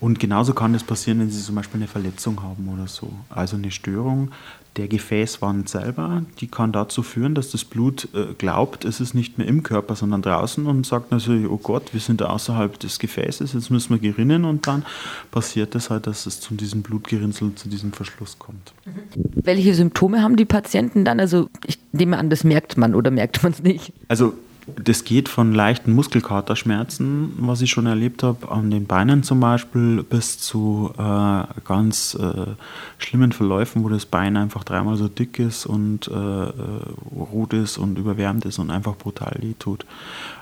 Und 0.00 0.20
genauso 0.20 0.54
kann 0.54 0.72
das 0.72 0.84
passieren, 0.84 1.20
wenn 1.20 1.30
Sie 1.30 1.42
zum 1.42 1.56
Beispiel 1.56 1.80
eine 1.80 1.88
Verletzung 1.88 2.42
haben 2.42 2.68
oder 2.68 2.86
so. 2.86 3.10
Also 3.30 3.56
eine 3.56 3.70
Störung 3.70 4.30
der 4.78 4.86
Gefäßwand 4.86 5.68
selber, 5.68 6.22
die 6.40 6.46
kann 6.46 6.70
dazu 6.70 7.02
führen, 7.02 7.34
dass 7.34 7.50
das 7.50 7.64
Blut 7.64 8.08
äh, 8.14 8.34
glaubt, 8.38 8.84
es 8.84 9.00
ist 9.00 9.12
nicht 9.12 9.36
mehr 9.36 9.46
im 9.48 9.64
Körper, 9.64 9.96
sondern 9.96 10.22
draußen 10.22 10.66
und 10.66 10.86
sagt 10.86 11.10
natürlich, 11.10 11.48
oh 11.48 11.56
Gott, 11.56 11.92
wir 11.92 12.00
sind 12.00 12.22
außerhalb 12.22 12.78
des 12.78 13.00
Gefäßes, 13.00 13.54
jetzt 13.54 13.70
müssen 13.70 13.90
wir 13.90 13.98
gerinnen 13.98 14.44
und 14.44 14.68
dann 14.68 14.84
passiert 15.32 15.74
es 15.74 15.90
halt, 15.90 16.06
dass 16.06 16.26
es 16.26 16.40
zu 16.40 16.54
diesem 16.54 16.82
Blutgerinnsel, 16.82 17.56
zu 17.56 17.68
diesem 17.68 17.92
Verschluss 17.92 18.38
kommt. 18.38 18.72
Welche 19.34 19.74
Symptome 19.74 20.22
haben 20.22 20.36
die 20.36 20.44
Patienten 20.44 21.04
dann? 21.04 21.18
Also 21.18 21.48
ich 21.66 21.78
nehme 21.90 22.16
an, 22.16 22.30
das 22.30 22.44
merkt 22.44 22.76
man 22.76 22.94
oder 22.94 23.10
merkt 23.10 23.42
man 23.42 23.50
es 23.50 23.62
nicht? 23.62 23.92
Also 24.06 24.34
das 24.76 25.04
geht 25.04 25.28
von 25.28 25.52
leichten 25.52 25.92
Muskelkaterschmerzen, 25.94 27.32
was 27.38 27.60
ich 27.62 27.70
schon 27.70 27.86
erlebt 27.86 28.22
habe, 28.22 28.50
an 28.50 28.70
den 28.70 28.86
Beinen 28.86 29.22
zum 29.22 29.40
Beispiel, 29.40 30.02
bis 30.02 30.38
zu 30.38 30.92
äh, 30.98 31.42
ganz 31.64 32.14
äh, 32.14 32.52
schlimmen 32.98 33.32
Verläufen, 33.32 33.84
wo 33.84 33.88
das 33.88 34.06
Bein 34.06 34.36
einfach 34.36 34.64
dreimal 34.64 34.96
so 34.96 35.08
dick 35.08 35.38
ist 35.38 35.66
und 35.66 36.08
äh, 36.08 36.12
äh 36.12 36.52
rot 37.14 37.52
ist 37.52 37.78
und 37.78 37.98
überwärmt 37.98 38.44
ist 38.44 38.58
und 38.58 38.70
einfach 38.70 38.96
brutal 38.96 39.38
tut. 39.58 39.84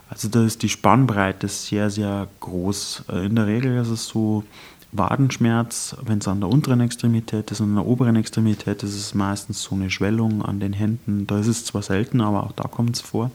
Also 0.09 0.29
da 0.29 0.45
ist 0.45 0.63
die 0.63 0.69
Spannbreite 0.69 1.49
sehr, 1.49 1.91
sehr 1.91 2.29
groß. 2.41 3.05
Äh, 3.11 3.27
in 3.27 3.37
der 3.37 3.47
Regel 3.47 3.77
ist 3.77 3.89
es 3.89 4.07
so, 4.07 4.45
Wadenschmerz, 4.93 5.97
wenn 6.03 6.19
es 6.19 6.29
an 6.29 6.41
der 6.41 6.49
unteren 6.49 6.81
Extremität 6.81 7.51
ist, 7.51 7.61
an 7.61 7.75
der 7.75 7.87
oberen 7.87 8.17
Extremität 8.17 8.83
ist 8.83 8.95
es 8.95 9.15
meistens 9.15 9.63
so 9.63 9.75
eine 9.75 9.91
Schwellung 9.91 10.43
an 10.43 10.61
den 10.61 10.73
Händen. 10.73 11.27
Da 11.27 11.39
ist 11.39 11.49
es 11.49 11.65
zwar 11.65 11.83
selten, 11.83 12.21
aber 12.21 12.45
auch 12.45 12.53
da 12.53 12.65
kommt 12.65 12.97
es 12.97 13.01
vor. 13.01 13.31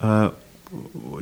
Äh, 0.00 0.30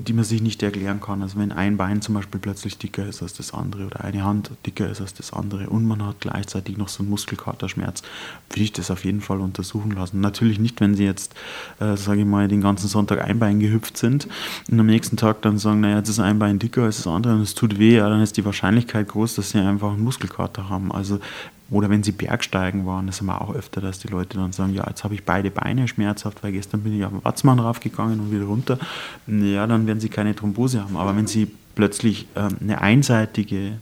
die 0.07 0.13
man 0.13 0.25
sich 0.25 0.43
nicht 0.43 0.63
erklären 0.63 1.01
kann. 1.01 1.23
Also 1.23 1.39
wenn 1.39 1.53
ein 1.53 1.77
Bein 1.77 2.03
zum 2.03 2.15
Beispiel 2.15 2.41
plötzlich 2.41 2.79
dicker 2.79 3.07
ist 3.07 3.23
als 3.23 3.35
das 3.35 3.55
andere 3.55 3.87
oder 3.87 4.03
eine 4.03 4.25
Hand 4.25 4.51
dicker 4.67 4.89
ist 4.91 5.01
als 5.01 5.15
das 5.15 5.33
andere 5.33 5.69
und 5.69 5.85
man 5.85 6.05
hat 6.05 6.21
gleichzeitig 6.21 6.77
noch 6.77 6.89
so 6.89 7.03
einen 7.03 7.11
Muskelkaterschmerz, 7.11 8.03
würde 8.51 8.63
ich 8.63 8.73
das 8.73 8.91
auf 8.91 9.05
jeden 9.05 9.21
Fall 9.21 9.41
untersuchen 9.41 9.93
lassen. 9.93 10.21
Natürlich 10.21 10.59
nicht, 10.59 10.81
wenn 10.81 10.95
Sie 10.95 11.05
jetzt, 11.05 11.35
äh, 11.79 11.97
sage 11.97 12.21
ich 12.21 12.27
mal, 12.27 12.49
den 12.49 12.61
ganzen 12.61 12.89
Sonntag 12.89 13.23
ein 13.23 13.39
Bein 13.39 13.61
gehüpft 13.61 13.97
sind 13.97 14.27
und 14.71 14.81
am 14.81 14.87
nächsten 14.87 15.17
Tag 15.17 15.43
dann 15.43 15.59
sagen, 15.59 15.81
naja, 15.81 15.99
jetzt 15.99 16.09
ist 16.09 16.19
ein 16.19 16.39
Bein 16.39 16.59
dicker 16.59 16.83
als 16.83 16.97
das 16.97 17.07
andere 17.07 17.35
und 17.35 17.43
es 17.43 17.55
tut 17.55 17.79
weh, 17.79 17.97
ja, 17.97 18.09
dann 18.09 18.23
ist 18.23 18.37
die 18.37 18.45
Wahrscheinlichkeit 18.45 19.09
groß, 19.09 19.37
dass 19.37 19.51
Sie 19.51 19.59
einfach 19.59 19.93
einen 19.93 20.03
Muskelkater 20.03 20.69
haben. 20.69 20.91
Also 20.91 21.21
oder 21.69 21.91
wenn 21.91 22.05
sie 22.05 22.13
Bergsteigen 22.13 22.87
waren, 22.87 23.07
das 23.07 23.19
haben 23.19 23.27
wir 23.27 23.41
auch 23.41 23.53
öfter, 23.53 23.81
dass 23.81 23.99
die 23.99 24.09
Leute 24.09 24.39
dann 24.39 24.53
sagen, 24.53 24.73
ja, 24.73 24.87
jetzt 24.89 25.03
habe 25.03 25.15
ich 25.15 25.25
beide 25.25 25.51
Beine 25.51 25.89
schmerzhaft, 25.89 26.45
weil 26.45 26.53
gestern 26.53 26.83
bin 26.83 26.97
ich 26.97 27.05
auf 27.05 27.11
den 27.11 27.25
Watzmann 27.25 27.59
raufgegangen 27.59 28.21
und 28.21 28.31
wieder 28.31 28.45
runter. 28.45 28.79
Ja, 29.27 29.67
dann 29.67 29.87
werden 29.87 29.99
sie 29.99 30.09
keine 30.09 30.35
Thrombose 30.37 30.81
haben. 30.81 30.97
Aber 30.97 31.17
wenn 31.17 31.27
sie 31.27 31.51
plötzlich 31.75 32.29
ähm, 32.37 32.57
eine 32.61 32.81
einseitige, 32.81 33.79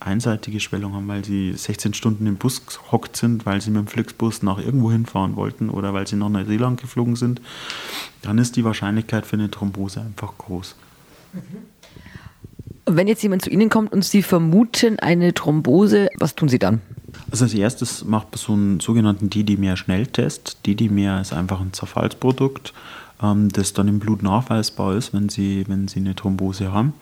einseitige 0.00 0.60
Schwellung 0.60 0.94
haben, 0.94 1.08
weil 1.08 1.26
sie 1.26 1.52
16 1.52 1.92
Stunden 1.92 2.26
im 2.26 2.36
Bus 2.36 2.64
gehockt 2.64 3.16
sind, 3.18 3.44
weil 3.44 3.60
sie 3.60 3.70
mit 3.70 3.80
dem 3.80 3.86
Flixbus 3.86 4.42
nach 4.42 4.58
irgendwo 4.58 4.90
hinfahren 4.90 5.36
wollten 5.36 5.68
oder 5.68 5.92
weil 5.92 6.06
sie 6.06 6.16
nach 6.16 6.30
Neuseeland 6.30 6.80
geflogen 6.80 7.16
sind, 7.16 7.42
dann 8.22 8.38
ist 8.38 8.56
die 8.56 8.64
Wahrscheinlichkeit 8.64 9.26
für 9.26 9.36
eine 9.36 9.50
Thrombose 9.50 10.00
einfach 10.00 10.38
groß. 10.38 10.74
Wenn 12.86 13.08
jetzt 13.08 13.22
jemand 13.22 13.42
zu 13.42 13.50
Ihnen 13.50 13.68
kommt 13.68 13.92
und 13.92 14.04
Sie 14.04 14.22
vermuten 14.22 14.98
eine 15.00 15.34
Thrombose, 15.34 16.08
was 16.18 16.34
tun 16.34 16.48
Sie 16.48 16.58
dann? 16.58 16.80
Also 17.30 17.44
als 17.44 17.54
erstes 17.54 18.04
macht 18.04 18.28
man 18.32 18.38
so 18.38 18.52
einen 18.52 18.80
sogenannten 18.80 19.30
Didymer-Schnelltest. 19.30 20.58
Didymer 20.66 21.20
ist 21.20 21.32
einfach 21.32 21.60
ein 21.60 21.72
Zerfallsprodukt 21.72 22.72
ähm, 23.22 23.48
das 23.50 23.72
dann 23.72 23.88
im 23.88 23.98
Blut 23.98 24.22
nachweisbar 24.22 24.94
ist, 24.96 25.12
wenn 25.12 25.28
sie, 25.28 25.64
wenn 25.68 25.88
sie 25.88 26.00
eine 26.00 26.14
Thrombose 26.14 26.72
haben. 26.72 26.92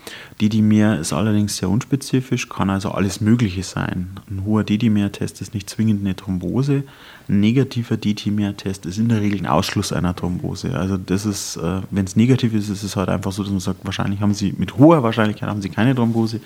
Didymer 0.41 0.99
ist 0.99 1.13
allerdings 1.13 1.57
sehr 1.57 1.69
unspezifisch, 1.69 2.49
kann 2.49 2.71
also 2.71 2.91
alles 2.91 3.21
Mögliche 3.21 3.63
sein. 3.63 4.11
Ein 4.31 4.45
hoher 4.45 4.65
Didymer-Test 4.65 5.41
ist 5.41 5.55
nicht 5.55 5.69
zwingend 5.69 6.03
eine 6.03 6.17
Thrombose. 6.17 6.85
Ein 7.29 7.41
negativer 7.41 7.97
Didymer-Test 7.97 8.87
ist 8.87 8.99
in 8.99 9.09
der 9.09 9.21
Regel 9.21 9.39
ein 9.41 9.47
Ausschluss 9.47 9.93
einer 9.93 10.15
Thrombose. 10.15 10.75
Also 10.79 10.97
das 10.97 11.25
ist, 11.25 11.57
äh, 11.57 11.81
wenn 11.91 12.05
es 12.05 12.17
negativ 12.17 12.53
ist, 12.55 12.69
ist 12.69 12.83
es 12.83 12.97
halt 12.97 13.09
einfach 13.09 13.33
so, 13.33 13.43
dass 13.43 13.51
man 13.51 13.61
sagt, 13.61 13.85
wahrscheinlich 13.85 14.21
haben 14.21 14.35
sie, 14.35 14.55
mit 14.59 14.77
hoher 14.77 15.03
Wahrscheinlichkeit 15.03 15.49
haben 15.49 15.63
sie 15.63 15.71
keine 15.71 15.95
Thrombose. 15.95 16.41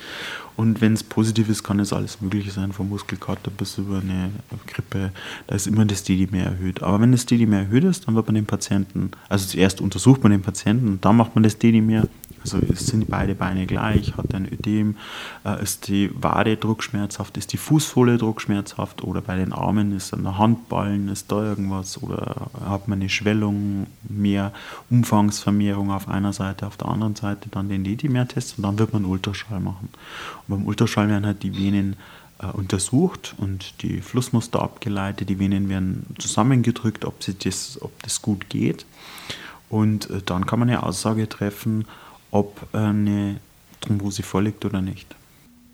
Und 0.57 0.81
wenn 0.81 0.93
es 0.93 1.05
positiv 1.05 1.49
ist, 1.49 1.63
kann 1.63 1.79
es 1.79 1.93
alles 1.93 2.21
Mögliche 2.21 2.51
sein, 2.51 2.73
vom 2.73 2.89
Muskelkater 2.89 3.51
bis 3.51 3.79
über 3.79 3.99
eine 3.99 4.31
Grippe. 4.67 5.13
Da 5.47 5.55
ist 5.55 5.67
immer 5.67 5.85
das 5.85 6.03
DD 6.03 6.29
erhöht. 6.37 6.83
Aber 6.83 7.01
wenn 7.01 7.13
das 7.13 7.27
DD 7.27 7.45
erhöht 7.51 7.85
ist, 7.85 8.07
dann 8.07 8.17
wird 8.17 8.27
man 8.27 8.35
den 8.35 8.47
Patienten, 8.47 9.13
also 9.29 9.47
zuerst 9.47 9.81
untersucht 9.81 10.23
man 10.23 10.33
den 10.33 10.43
Patienten 10.43 10.89
und 10.89 11.05
dann 11.05 11.17
macht 11.17 11.35
man 11.35 11.45
das 11.45 11.59
DD 11.59 11.81
also 12.55 12.75
sind 12.75 13.09
beide 13.09 13.35
Beine 13.35 13.67
gleich, 13.67 14.17
hat 14.17 14.35
ein 14.35 14.47
Ödem, 14.47 14.97
äh, 15.45 15.63
ist 15.63 15.89
die 15.89 16.11
Wade 16.15 16.57
druckschmerzhaft, 16.57 17.37
ist 17.37 17.53
die 17.53 17.57
Fußsohle 17.57 18.19
druckschmerzhaft 18.19 19.03
oder 19.03 19.21
bei 19.21 19.37
den 19.37 19.53
Armen 19.53 19.97
ist 19.97 20.13
an 20.15 20.23
der 20.23 20.39
Handballen, 20.39 21.09
ist 21.09 21.31
da 21.31 21.43
irgendwas 21.43 22.03
oder 22.03 22.49
hat 22.65 22.89
man 22.89 23.01
eine 23.01 23.09
Schwellung, 23.09 23.87
mehr 24.09 24.53
Umfangsvermehrung 24.91 25.91
auf 25.91 26.09
einer 26.09 26.33
Seite, 26.33 26.67
auf 26.67 26.77
der 26.77 26.89
anderen 26.89 27.17
Seite 27.17 27.49
dann 27.51 27.69
den 27.69 27.85
Dedimer-Test 27.85 28.59
und 28.59 28.65
dann 28.65 28.79
wird 28.79 28.93
man 28.93 29.05
Ultraschall 29.05 29.61
machen. 29.61 29.89
Und 30.47 30.57
beim 30.57 30.67
Ultraschall 30.67 31.09
werden 31.09 31.27
halt 31.27 31.43
die 31.43 31.57
Venen 31.57 31.97
äh, 32.41 32.47
untersucht 32.47 33.35
und 33.39 33.83
die 33.83 34.01
Flussmuster 34.01 34.63
abgeleitet, 34.63 35.29
die 35.29 35.39
Venen 35.39 35.69
werden 35.69 36.07
zusammengedrückt, 36.19 37.05
ob, 37.05 37.23
sie 37.23 37.35
das, 37.35 37.79
ob 37.81 38.03
das 38.03 38.23
gut 38.23 38.49
geht. 38.49 38.87
Und 39.69 40.09
äh, 40.11 40.23
dann 40.25 40.47
kann 40.47 40.61
man 40.61 40.69
eine 40.69 40.83
Aussage 40.83 41.29
treffen, 41.29 41.85
ob 42.31 42.67
eine 42.75 43.37
Thrombose 43.81 44.23
vorliegt 44.23 44.65
oder 44.65 44.81
nicht. 44.81 45.15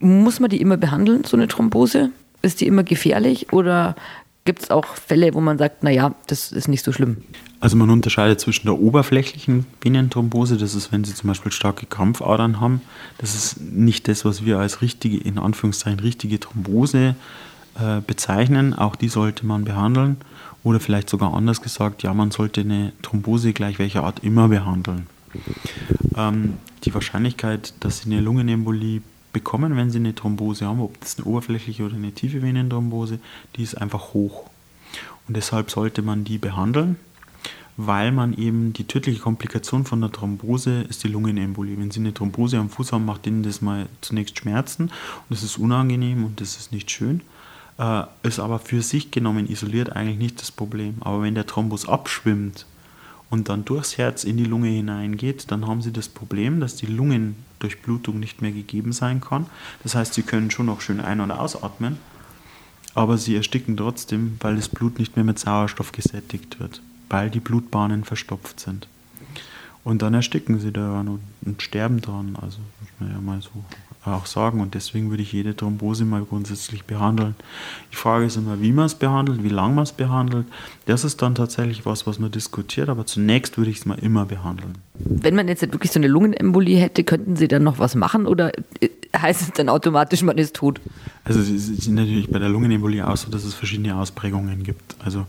Muss 0.00 0.40
man 0.40 0.50
die 0.50 0.60
immer 0.60 0.76
behandeln, 0.76 1.24
so 1.24 1.36
eine 1.36 1.48
Thrombose? 1.48 2.10
Ist 2.42 2.60
die 2.60 2.66
immer 2.66 2.84
gefährlich 2.84 3.52
oder 3.52 3.96
gibt 4.44 4.62
es 4.62 4.70
auch 4.70 4.86
Fälle, 4.86 5.34
wo 5.34 5.40
man 5.40 5.58
sagt, 5.58 5.82
naja, 5.82 6.14
das 6.26 6.52
ist 6.52 6.68
nicht 6.68 6.84
so 6.84 6.92
schlimm? 6.92 7.18
Also 7.60 7.76
man 7.76 7.88
unterscheidet 7.88 8.40
zwischen 8.40 8.66
der 8.66 8.78
oberflächlichen 8.78 9.64
Venenthrombose, 9.80 10.58
das 10.58 10.74
ist, 10.74 10.92
wenn 10.92 11.02
Sie 11.04 11.14
zum 11.14 11.28
Beispiel 11.28 11.50
starke 11.50 11.86
Krampfadern 11.86 12.60
haben. 12.60 12.82
Das 13.16 13.34
ist 13.34 13.58
nicht 13.58 14.06
das, 14.06 14.26
was 14.26 14.44
wir 14.44 14.58
als 14.58 14.82
richtige, 14.82 15.16
in 15.16 15.38
Anführungszeichen, 15.38 16.00
richtige 16.00 16.38
Thrombose 16.38 17.14
äh, 17.80 18.00
bezeichnen. 18.06 18.74
Auch 18.74 18.96
die 18.96 19.08
sollte 19.08 19.46
man 19.46 19.64
behandeln. 19.64 20.18
Oder 20.62 20.78
vielleicht 20.78 21.08
sogar 21.08 21.32
anders 21.32 21.62
gesagt, 21.62 22.02
ja, 22.02 22.12
man 22.12 22.30
sollte 22.30 22.60
eine 22.60 22.92
Thrombose 23.00 23.54
gleich 23.54 23.78
welcher 23.78 24.04
Art 24.04 24.22
immer 24.22 24.48
behandeln. 24.48 25.06
Ähm, 26.16 26.54
die 26.84 26.94
Wahrscheinlichkeit, 26.94 27.74
dass 27.80 28.00
sie 28.00 28.12
eine 28.12 28.20
Lungenembolie 28.20 29.02
bekommen, 29.32 29.76
wenn 29.76 29.90
sie 29.90 29.98
eine 29.98 30.14
Thrombose 30.14 30.66
haben, 30.66 30.80
ob 30.80 30.98
das 31.00 31.18
eine 31.18 31.26
oberflächliche 31.26 31.84
oder 31.84 31.96
eine 31.96 32.12
tiefe 32.12 32.40
Venenthrombose, 32.40 33.18
die 33.56 33.62
ist 33.62 33.74
einfach 33.74 34.14
hoch. 34.14 34.48
Und 35.26 35.36
deshalb 35.36 35.70
sollte 35.70 36.02
man 36.02 36.24
die 36.24 36.38
behandeln, 36.38 36.96
weil 37.76 38.12
man 38.12 38.34
eben 38.34 38.72
die 38.72 38.84
tödliche 38.84 39.20
Komplikation 39.20 39.84
von 39.84 40.00
der 40.00 40.12
Thrombose 40.12 40.82
ist 40.82 41.02
die 41.02 41.08
Lungenembolie. 41.08 41.76
Wenn 41.78 41.90
Sie 41.90 42.00
eine 42.00 42.14
Thrombose 42.14 42.58
am 42.58 42.70
Fuß 42.70 42.92
haben, 42.92 43.04
macht 43.04 43.26
Ihnen 43.26 43.42
das 43.42 43.60
mal 43.60 43.88
zunächst 44.00 44.38
Schmerzen 44.38 44.84
und 44.84 45.30
das 45.30 45.42
ist 45.42 45.58
unangenehm 45.58 46.24
und 46.24 46.40
das 46.40 46.56
ist 46.56 46.72
nicht 46.72 46.90
schön. 46.90 47.22
Äh, 47.78 48.04
ist 48.22 48.38
aber 48.38 48.60
für 48.60 48.82
sich 48.82 49.10
genommen 49.10 49.50
isoliert 49.50 49.90
eigentlich 49.90 50.18
nicht 50.18 50.40
das 50.40 50.52
Problem. 50.52 50.96
Aber 51.00 51.22
wenn 51.22 51.34
der 51.34 51.46
Thrombus 51.46 51.88
abschwimmt 51.88 52.66
und 53.34 53.48
dann 53.48 53.64
durchs 53.64 53.98
Herz 53.98 54.22
in 54.22 54.36
die 54.36 54.44
Lunge 54.44 54.68
hineingeht, 54.68 55.50
dann 55.50 55.66
haben 55.66 55.82
sie 55.82 55.92
das 55.92 56.08
Problem, 56.08 56.60
dass 56.60 56.76
die 56.76 56.86
Lungendurchblutung 56.86 58.20
nicht 58.20 58.40
mehr 58.40 58.52
gegeben 58.52 58.92
sein 58.92 59.20
kann. 59.20 59.46
Das 59.82 59.96
heißt, 59.96 60.14
sie 60.14 60.22
können 60.22 60.52
schon 60.52 60.66
noch 60.66 60.80
schön 60.80 61.00
ein- 61.00 61.20
und 61.20 61.32
ausatmen, 61.32 61.98
aber 62.94 63.18
sie 63.18 63.34
ersticken 63.34 63.76
trotzdem, 63.76 64.36
weil 64.38 64.54
das 64.54 64.68
Blut 64.68 65.00
nicht 65.00 65.16
mehr 65.16 65.24
mit 65.24 65.40
Sauerstoff 65.40 65.90
gesättigt 65.90 66.60
wird, 66.60 66.80
weil 67.10 67.28
die 67.28 67.40
Blutbahnen 67.40 68.04
verstopft 68.04 68.60
sind. 68.60 68.86
Und 69.84 70.00
dann 70.00 70.14
ersticken 70.14 70.58
sie 70.58 70.72
daran 70.72 71.08
und, 71.08 71.20
und 71.44 71.62
sterben 71.62 72.00
dran. 72.00 72.38
Also 72.40 72.58
muss 72.80 72.90
man 72.98 73.12
ja 73.12 73.20
mal 73.20 73.40
so 73.42 73.50
auch 74.06 74.26
sagen. 74.26 74.60
Und 74.60 74.74
deswegen 74.74 75.10
würde 75.10 75.22
ich 75.22 75.32
jede 75.32 75.56
Thrombose 75.56 76.04
mal 76.04 76.24
grundsätzlich 76.24 76.84
behandeln. 76.84 77.34
Die 77.92 77.96
Frage 77.96 78.26
ist 78.26 78.36
immer, 78.36 78.60
wie 78.60 78.72
man 78.72 78.86
es 78.86 78.94
behandelt, 78.94 79.42
wie 79.42 79.48
lange 79.48 79.74
man 79.74 79.84
es 79.84 79.92
behandelt. 79.92 80.46
Das 80.86 81.04
ist 81.04 81.22
dann 81.22 81.34
tatsächlich 81.34 81.86
was, 81.86 82.06
was 82.06 82.18
man 82.18 82.30
diskutiert. 82.30 82.88
Aber 82.88 83.06
zunächst 83.06 83.58
würde 83.58 83.70
ich 83.70 83.78
es 83.78 83.86
mal 83.86 83.98
immer 83.98 84.24
behandeln. 84.24 84.78
Wenn 84.94 85.34
man 85.34 85.48
jetzt 85.48 85.62
wirklich 85.62 85.92
so 85.92 85.98
eine 85.98 86.08
Lungenembolie 86.08 86.78
hätte, 86.78 87.04
könnten 87.04 87.36
Sie 87.36 87.48
dann 87.48 87.62
noch 87.62 87.78
was 87.78 87.94
machen 87.94 88.26
oder 88.26 88.52
äh, 88.80 88.88
heißt 89.16 89.42
es 89.42 89.52
dann 89.52 89.68
automatisch, 89.68 90.22
man 90.22 90.38
ist 90.38 90.56
tot? 90.56 90.80
Also 91.24 91.40
es 91.40 91.48
ist 91.50 91.88
natürlich 91.88 92.28
bei 92.30 92.38
der 92.38 92.48
Lungenembolie 92.48 93.06
auch 93.06 93.16
so, 93.16 93.30
dass 93.30 93.44
es 93.44 93.54
verschiedene 93.54 93.96
Ausprägungen 93.96 94.62
gibt. 94.62 94.96
Also 95.04 95.26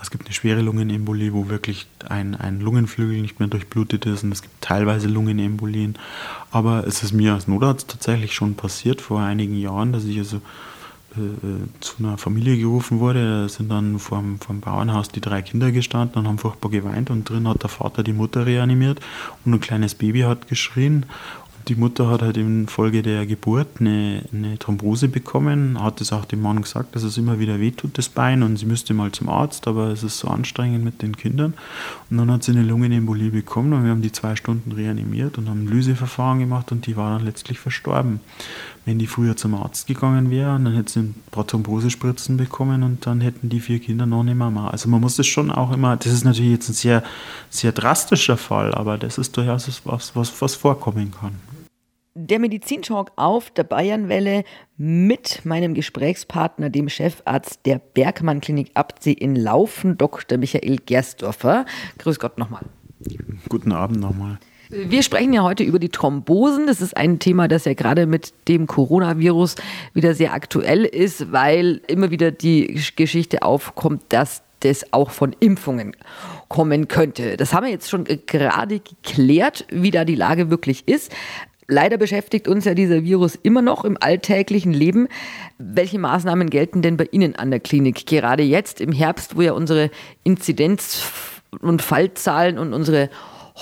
es 0.00 0.10
gibt 0.10 0.26
eine 0.26 0.34
schwere 0.34 0.60
Lungenembolie, 0.60 1.32
wo 1.32 1.48
wirklich 1.48 1.86
ein, 2.08 2.34
ein 2.34 2.60
Lungenflügel 2.60 3.20
nicht 3.20 3.40
mehr 3.40 3.48
durchblutet 3.48 4.06
ist 4.06 4.24
und 4.24 4.32
es 4.32 4.42
gibt 4.42 4.60
teilweise 4.60 5.08
Lungenembolien. 5.08 5.96
Aber 6.50 6.86
es 6.86 7.02
ist 7.02 7.12
mir 7.12 7.34
als 7.34 7.48
Notarzt 7.48 7.88
tatsächlich 7.88 8.34
schon 8.34 8.54
passiert 8.54 9.00
vor 9.00 9.20
einigen 9.20 9.58
Jahren, 9.58 9.92
dass 9.92 10.04
ich 10.04 10.18
also 10.18 10.36
äh, 11.16 11.20
äh 11.20 11.80
zu 11.80 11.96
einer 11.98 12.18
Familie 12.18 12.58
gerufen 12.58 13.00
wurde. 13.00 13.42
Da 13.42 13.48
sind 13.48 13.70
dann 13.70 13.98
vor 13.98 14.22
dem 14.22 14.60
Bauernhaus 14.60 15.08
die 15.08 15.22
drei 15.22 15.40
Kinder 15.40 15.72
gestanden 15.72 16.18
und 16.18 16.28
haben 16.28 16.38
furchtbar 16.38 16.70
geweint 16.70 17.08
und 17.08 17.28
drin 17.28 17.48
hat 17.48 17.62
der 17.62 17.70
Vater 17.70 18.02
die 18.02 18.12
Mutter 18.12 18.44
reanimiert 18.44 19.00
und 19.44 19.54
ein 19.54 19.60
kleines 19.60 19.94
Baby 19.94 20.20
hat 20.20 20.46
geschrien 20.46 21.06
die 21.68 21.74
Mutter 21.74 22.08
hat 22.08 22.22
halt 22.22 22.36
infolge 22.36 23.02
der 23.02 23.26
Geburt 23.26 23.80
eine, 23.80 24.22
eine 24.32 24.56
Thrombose 24.56 25.08
bekommen, 25.08 25.82
hat 25.82 26.00
es 26.00 26.12
auch 26.12 26.24
dem 26.24 26.40
Mann 26.40 26.62
gesagt, 26.62 26.94
dass 26.94 27.02
es 27.02 27.18
immer 27.18 27.40
wieder 27.40 27.58
wehtut, 27.58 27.98
das 27.98 28.08
Bein, 28.08 28.44
und 28.44 28.56
sie 28.56 28.66
müsste 28.66 28.94
mal 28.94 29.10
zum 29.10 29.28
Arzt, 29.28 29.66
aber 29.66 29.88
es 29.88 30.04
ist 30.04 30.18
so 30.18 30.28
anstrengend 30.28 30.84
mit 30.84 31.02
den 31.02 31.16
Kindern. 31.16 31.54
Und 32.08 32.18
dann 32.18 32.30
hat 32.30 32.44
sie 32.44 32.52
eine 32.52 32.62
Lungenembolie 32.62 33.30
bekommen 33.30 33.72
und 33.72 33.82
wir 33.82 33.90
haben 33.90 34.02
die 34.02 34.12
zwei 34.12 34.36
Stunden 34.36 34.70
reanimiert 34.72 35.38
und 35.38 35.48
haben 35.48 35.64
ein 35.64 35.68
Lyseverfahren 35.68 36.38
gemacht 36.38 36.70
und 36.70 36.86
die 36.86 36.96
war 36.96 37.10
dann 37.10 37.26
letztlich 37.26 37.58
verstorben. 37.58 38.20
Wenn 38.84 39.00
die 39.00 39.08
früher 39.08 39.36
zum 39.36 39.54
Arzt 39.56 39.88
gegangen 39.88 40.30
wäre, 40.30 40.52
dann 40.52 40.72
hätte 40.72 40.92
sie 40.92 41.00
ein 41.00 41.14
paar 41.32 41.48
Thrombosespritzen 41.48 42.36
bekommen 42.36 42.84
und 42.84 43.04
dann 43.06 43.20
hätten 43.20 43.48
die 43.48 43.58
vier 43.58 43.80
Kinder 43.80 44.06
noch 44.06 44.20
eine 44.20 44.36
Mama. 44.36 44.70
Also 44.70 44.88
man 44.88 45.00
muss 45.00 45.16
das 45.16 45.26
schon 45.26 45.50
auch 45.50 45.72
immer, 45.72 45.96
das 45.96 46.12
ist 46.12 46.24
natürlich 46.24 46.52
jetzt 46.52 46.68
ein 46.68 46.74
sehr, 46.74 47.02
sehr 47.50 47.72
drastischer 47.72 48.36
Fall, 48.36 48.72
aber 48.72 48.98
das 48.98 49.18
ist 49.18 49.36
durchaus 49.36 49.82
was, 49.84 50.14
was, 50.14 50.40
was 50.40 50.54
vorkommen 50.54 51.10
kann 51.10 51.32
der 52.16 52.38
Medizintalk 52.38 53.12
auf 53.16 53.50
der 53.50 53.64
Bayernwelle 53.64 54.44
mit 54.78 55.44
meinem 55.44 55.74
Gesprächspartner, 55.74 56.70
dem 56.70 56.88
Chefarzt 56.88 57.60
der 57.66 57.78
Bergmann 57.78 58.40
Klinik 58.40 58.70
Abtsee 58.74 59.12
in 59.12 59.36
Laufen, 59.36 59.98
Dr. 59.98 60.38
Michael 60.38 60.78
Gersdorfer. 60.78 61.66
Grüß 61.98 62.18
Gott 62.18 62.38
nochmal. 62.38 62.62
Guten 63.50 63.72
Abend 63.72 64.00
nochmal. 64.00 64.38
Wir 64.70 65.02
sprechen 65.02 65.32
ja 65.32 65.42
heute 65.42 65.62
über 65.62 65.78
die 65.78 65.90
Thrombosen. 65.90 66.66
Das 66.66 66.80
ist 66.80 66.96
ein 66.96 67.18
Thema, 67.18 67.48
das 67.48 67.66
ja 67.66 67.74
gerade 67.74 68.06
mit 68.06 68.32
dem 68.48 68.66
Coronavirus 68.66 69.56
wieder 69.92 70.14
sehr 70.14 70.32
aktuell 70.32 70.84
ist, 70.84 71.30
weil 71.32 71.82
immer 71.86 72.10
wieder 72.10 72.32
die 72.32 72.80
Geschichte 72.96 73.42
aufkommt, 73.42 74.02
dass 74.08 74.42
das 74.60 74.92
auch 74.92 75.10
von 75.10 75.36
Impfungen 75.38 75.94
kommen 76.48 76.88
könnte. 76.88 77.36
Das 77.36 77.52
haben 77.52 77.64
wir 77.66 77.70
jetzt 77.70 77.90
schon 77.90 78.04
gerade 78.04 78.80
geklärt, 78.80 79.66
wie 79.68 79.90
da 79.90 80.04
die 80.04 80.14
Lage 80.14 80.50
wirklich 80.50 80.88
ist. 80.88 81.12
Leider 81.68 81.96
beschäftigt 81.96 82.46
uns 82.46 82.64
ja 82.64 82.74
dieser 82.74 83.02
Virus 83.02 83.34
immer 83.34 83.62
noch 83.62 83.84
im 83.84 83.96
alltäglichen 84.00 84.72
Leben. 84.72 85.08
Welche 85.58 85.98
Maßnahmen 85.98 86.48
gelten 86.48 86.80
denn 86.80 86.96
bei 86.96 87.08
Ihnen 87.10 87.34
an 87.34 87.50
der 87.50 87.60
Klinik? 87.60 88.06
Gerade 88.06 88.44
jetzt 88.44 88.80
im 88.80 88.92
Herbst, 88.92 89.36
wo 89.36 89.42
ja 89.42 89.52
unsere 89.52 89.90
Inzidenz- 90.22 91.02
und 91.60 91.82
Fallzahlen 91.82 92.58
und 92.58 92.72
unsere 92.72 93.10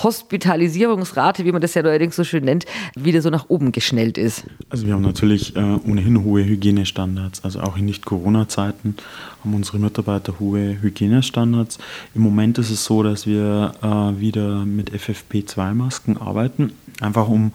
Hospitalisierungsrate, 0.03 1.45
wie 1.45 1.53
man 1.53 1.63
das 1.63 1.75
ja 1.75 1.83
neuerdings 1.83 2.17
so 2.17 2.25
schön 2.25 2.45
nennt, 2.45 2.67
wieder 2.97 3.23
so 3.23 3.31
nach 3.31 3.49
oben 3.49 3.71
geschnellt 3.71 4.19
ist? 4.19 4.45
Also 4.69 4.87
wir 4.87 4.95
haben 4.95 5.03
natürlich 5.03 5.55
äh, 5.55 5.61
ohnehin 5.61 6.25
hohe 6.25 6.45
Hygienestandards. 6.45 7.45
Also 7.45 7.61
auch 7.61 7.77
in 7.77 7.85
Nicht-Corona-Zeiten 7.87 8.97
haben 9.43 9.55
unsere 9.55 9.79
Mitarbeiter 9.79 10.41
hohe 10.41 10.83
Hygienestandards. 10.83 11.79
Im 12.15 12.23
Moment 12.23 12.59
ist 12.59 12.71
es 12.71 12.85
so, 12.85 13.03
dass 13.03 13.27
wir 13.27 13.75
äh, 13.83 14.21
wieder 14.21 14.65
mit 14.65 14.91
FFP2-Masken 14.93 16.17
arbeiten, 16.17 16.73
einfach 17.01 17.29
um 17.29 17.53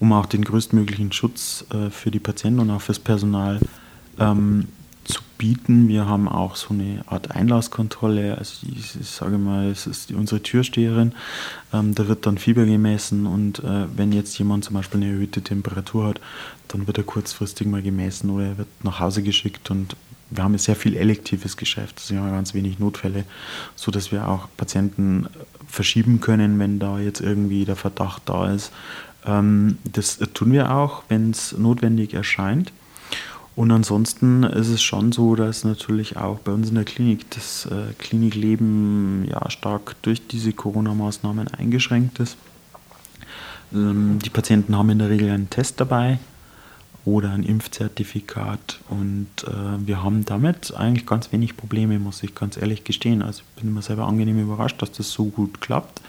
um 0.00 0.12
auch 0.12 0.26
den 0.26 0.44
größtmöglichen 0.44 1.12
Schutz 1.12 1.64
äh, 1.72 1.90
für 1.90 2.10
die 2.10 2.20
Patienten 2.20 2.60
und 2.60 2.70
auch 2.70 2.80
fürs 2.80 2.98
Personal 2.98 3.60
ähm, 4.18 4.68
zu 5.04 5.20
bieten. 5.38 5.88
Wir 5.88 6.06
haben 6.06 6.28
auch 6.28 6.56
so 6.56 6.74
eine 6.74 7.02
Art 7.06 7.30
Einlasskontrolle. 7.30 8.36
Also 8.36 8.66
ich, 8.70 9.00
ich 9.00 9.08
sage 9.08 9.38
mal, 9.38 9.70
es 9.70 9.86
ist 9.86 10.12
unsere 10.12 10.42
Türsteherin. 10.42 11.12
Ähm, 11.72 11.94
da 11.94 12.08
wird 12.08 12.26
dann 12.26 12.38
Fieber 12.38 12.64
gemessen 12.64 13.26
und 13.26 13.60
äh, 13.60 13.86
wenn 13.96 14.12
jetzt 14.12 14.38
jemand 14.38 14.64
zum 14.64 14.74
Beispiel 14.74 15.02
eine 15.02 15.10
erhöhte 15.12 15.42
Temperatur 15.42 16.08
hat, 16.08 16.20
dann 16.68 16.86
wird 16.86 16.98
er 16.98 17.04
kurzfristig 17.04 17.66
mal 17.66 17.82
gemessen 17.82 18.30
oder 18.30 18.46
er 18.46 18.58
wird 18.58 18.68
nach 18.84 19.00
Hause 19.00 19.22
geschickt 19.22 19.70
und 19.70 19.96
wir 20.30 20.44
haben 20.44 20.58
sehr 20.58 20.76
viel 20.76 20.94
elektives 20.94 21.56
Geschäft, 21.56 21.98
es 21.98 22.08
sind 22.08 22.18
ja 22.18 22.30
ganz 22.30 22.52
wenig 22.52 22.78
Notfälle, 22.78 23.24
sodass 23.76 24.12
wir 24.12 24.28
auch 24.28 24.48
Patienten 24.58 25.26
verschieben 25.66 26.20
können, 26.20 26.58
wenn 26.58 26.78
da 26.78 26.98
jetzt 26.98 27.20
irgendwie 27.20 27.64
der 27.64 27.76
Verdacht 27.76 28.22
da 28.26 28.52
ist. 28.52 28.70
Ähm, 29.28 29.78
das 29.92 30.18
tun 30.34 30.52
wir 30.52 30.74
auch, 30.74 31.02
wenn 31.08 31.30
es 31.30 31.56
notwendig 31.56 32.14
erscheint. 32.14 32.72
Und 33.54 33.72
ansonsten 33.72 34.44
ist 34.44 34.68
es 34.68 34.80
schon 34.82 35.10
so, 35.10 35.34
dass 35.34 35.64
natürlich 35.64 36.16
auch 36.16 36.38
bei 36.38 36.52
uns 36.52 36.68
in 36.68 36.76
der 36.76 36.84
Klinik 36.84 37.28
das 37.32 37.66
äh, 37.66 37.92
Klinikleben 37.98 39.26
ja 39.28 39.50
stark 39.50 39.96
durch 40.02 40.26
diese 40.28 40.52
Corona-Maßnahmen 40.52 41.48
eingeschränkt 41.48 42.20
ist. 42.20 42.36
Ähm, 43.72 44.20
die 44.24 44.30
Patienten 44.30 44.76
haben 44.76 44.90
in 44.90 45.00
der 45.00 45.10
Regel 45.10 45.30
einen 45.30 45.50
Test 45.50 45.80
dabei 45.80 46.20
oder 47.04 47.32
ein 47.32 47.42
Impfzertifikat 47.42 48.80
und 48.90 49.28
äh, 49.44 49.86
wir 49.86 50.04
haben 50.04 50.24
damit 50.24 50.74
eigentlich 50.76 51.06
ganz 51.06 51.32
wenig 51.32 51.56
Probleme, 51.56 51.98
muss 51.98 52.22
ich 52.22 52.36
ganz 52.36 52.56
ehrlich 52.56 52.84
gestehen. 52.84 53.22
Also 53.22 53.42
ich 53.42 53.62
bin 53.62 53.72
immer 53.72 53.82
selber 53.82 54.06
angenehm 54.06 54.40
überrascht, 54.40 54.80
dass 54.82 54.92
das 54.92 55.10
so 55.10 55.24
gut 55.24 55.60
klappt. 55.60 56.00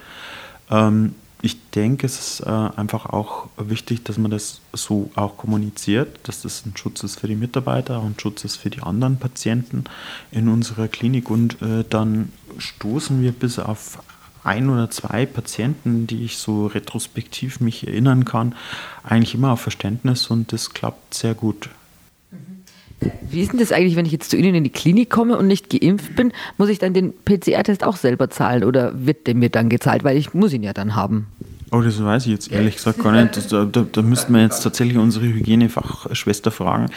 Ich 1.41 1.69
denke, 1.71 2.05
es 2.05 2.19
ist 2.19 2.39
äh, 2.41 2.49
einfach 2.49 3.05
auch 3.05 3.47
wichtig, 3.57 4.03
dass 4.03 4.17
man 4.17 4.29
das 4.29 4.59
so 4.73 5.09
auch 5.15 5.37
kommuniziert, 5.37 6.19
dass 6.23 6.41
das 6.41 6.65
ein 6.65 6.75
Schutz 6.75 7.01
ist 7.03 7.19
für 7.19 7.27
die 7.27 7.35
Mitarbeiter 7.35 8.01
und 8.01 8.17
ein 8.17 8.19
Schutz 8.19 8.43
ist 8.43 8.57
für 8.57 8.69
die 8.69 8.81
anderen 8.81 9.17
Patienten 9.17 9.85
in 10.31 10.49
unserer 10.49 10.89
Klinik. 10.89 11.29
Und 11.29 11.61
äh, 11.61 11.85
dann 11.89 12.33
stoßen 12.57 13.21
wir 13.21 13.31
bis 13.31 13.57
auf 13.57 13.99
ein 14.43 14.69
oder 14.69 14.89
zwei 14.89 15.25
Patienten, 15.25 16.07
die 16.07 16.23
ich 16.23 16.37
so 16.37 16.67
retrospektiv 16.67 17.59
mich 17.59 17.87
erinnern 17.87 18.25
kann, 18.25 18.55
eigentlich 19.03 19.35
immer 19.35 19.53
auf 19.53 19.61
Verständnis 19.61 20.27
und 20.27 20.51
das 20.51 20.71
klappt 20.71 21.13
sehr 21.13 21.33
gut. 21.33 21.69
Wie 23.29 23.41
ist 23.41 23.51
denn 23.51 23.59
das 23.59 23.71
eigentlich, 23.71 23.95
wenn 23.95 24.05
ich 24.05 24.11
jetzt 24.11 24.29
zu 24.31 24.37
Ihnen 24.37 24.55
in 24.55 24.63
die 24.63 24.71
Klinik 24.71 25.09
komme 25.09 25.37
und 25.37 25.47
nicht 25.47 25.69
geimpft 25.69 26.15
bin? 26.15 26.33
Muss 26.57 26.69
ich 26.69 26.79
dann 26.79 26.93
den 26.93 27.13
PCR-Test 27.13 27.83
auch 27.83 27.95
selber 27.95 28.29
zahlen 28.29 28.63
oder 28.63 28.93
wird 29.05 29.27
der 29.27 29.35
mir 29.35 29.49
dann 29.49 29.69
gezahlt? 29.69 30.03
Weil 30.03 30.17
ich 30.17 30.33
muss 30.33 30.53
ihn 30.53 30.63
ja 30.63 30.73
dann 30.73 30.95
haben. 30.95 31.27
Oh, 31.71 31.81
das 31.81 32.03
weiß 32.03 32.25
ich 32.25 32.31
jetzt 32.31 32.51
ehrlich 32.51 32.77
gesagt 32.77 32.99
gar 32.99 33.11
nicht. 33.11 33.51
Da, 33.51 33.65
da, 33.65 33.85
da 33.89 34.01
müssten 34.01 34.33
wir 34.33 34.41
jetzt 34.41 34.61
tatsächlich 34.61 34.97
unsere 34.97 35.25
Hygienefachschwester 35.25 36.49
fragen. 36.49 36.87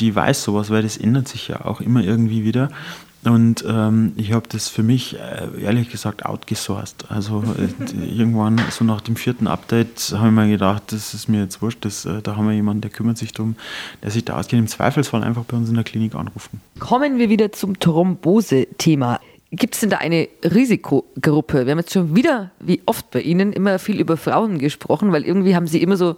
Die 0.00 0.14
weiß 0.14 0.42
sowas, 0.42 0.70
weil 0.70 0.82
das 0.82 0.96
ändert 0.96 1.28
sich 1.28 1.48
ja 1.48 1.64
auch 1.64 1.82
immer 1.82 2.02
irgendwie 2.02 2.44
wieder. 2.44 2.70
Und 3.24 3.64
ähm, 3.66 4.12
ich 4.16 4.32
habe 4.32 4.46
das 4.48 4.68
für 4.68 4.82
mich 4.82 5.16
äh, 5.16 5.62
ehrlich 5.62 5.90
gesagt 5.90 6.26
outgesourced. 6.26 7.10
Also 7.10 7.42
äh, 7.58 7.94
irgendwann 8.06 8.60
so 8.70 8.84
nach 8.84 9.00
dem 9.00 9.16
vierten 9.16 9.46
Update 9.46 10.14
habe 10.16 10.28
ich 10.28 10.34
mir 10.34 10.48
gedacht, 10.48 10.84
das 10.92 11.14
ist 11.14 11.28
mir 11.28 11.42
jetzt 11.42 11.62
wurscht, 11.62 11.84
das, 11.84 12.04
äh, 12.04 12.20
da 12.22 12.36
haben 12.36 12.46
wir 12.46 12.54
jemanden, 12.54 12.82
der 12.82 12.90
kümmert 12.90 13.18
sich 13.18 13.32
darum, 13.32 13.56
der 14.02 14.10
sich 14.10 14.24
da 14.24 14.36
auskennt. 14.36 14.60
Im 14.60 14.68
Zweifelsfall 14.68 15.24
einfach 15.24 15.44
bei 15.44 15.56
uns 15.56 15.68
in 15.68 15.74
der 15.74 15.84
Klinik 15.84 16.14
anrufen. 16.14 16.60
Kommen 16.78 17.18
wir 17.18 17.28
wieder 17.30 17.52
zum 17.52 17.78
Thrombose-Thema. 17.78 19.20
Gibt 19.50 19.74
es 19.74 19.80
denn 19.80 19.90
da 19.90 19.98
eine 19.98 20.28
Risikogruppe? 20.42 21.64
Wir 21.64 21.72
haben 21.72 21.78
jetzt 21.78 21.92
schon 21.92 22.16
wieder, 22.16 22.50
wie 22.58 22.82
oft 22.86 23.10
bei 23.10 23.20
Ihnen, 23.20 23.52
immer 23.52 23.78
viel 23.78 24.00
über 24.00 24.16
Frauen 24.16 24.58
gesprochen, 24.58 25.12
weil 25.12 25.24
irgendwie 25.24 25.54
haben 25.54 25.68
Sie 25.68 25.80
immer 25.80 25.96
so 25.96 26.16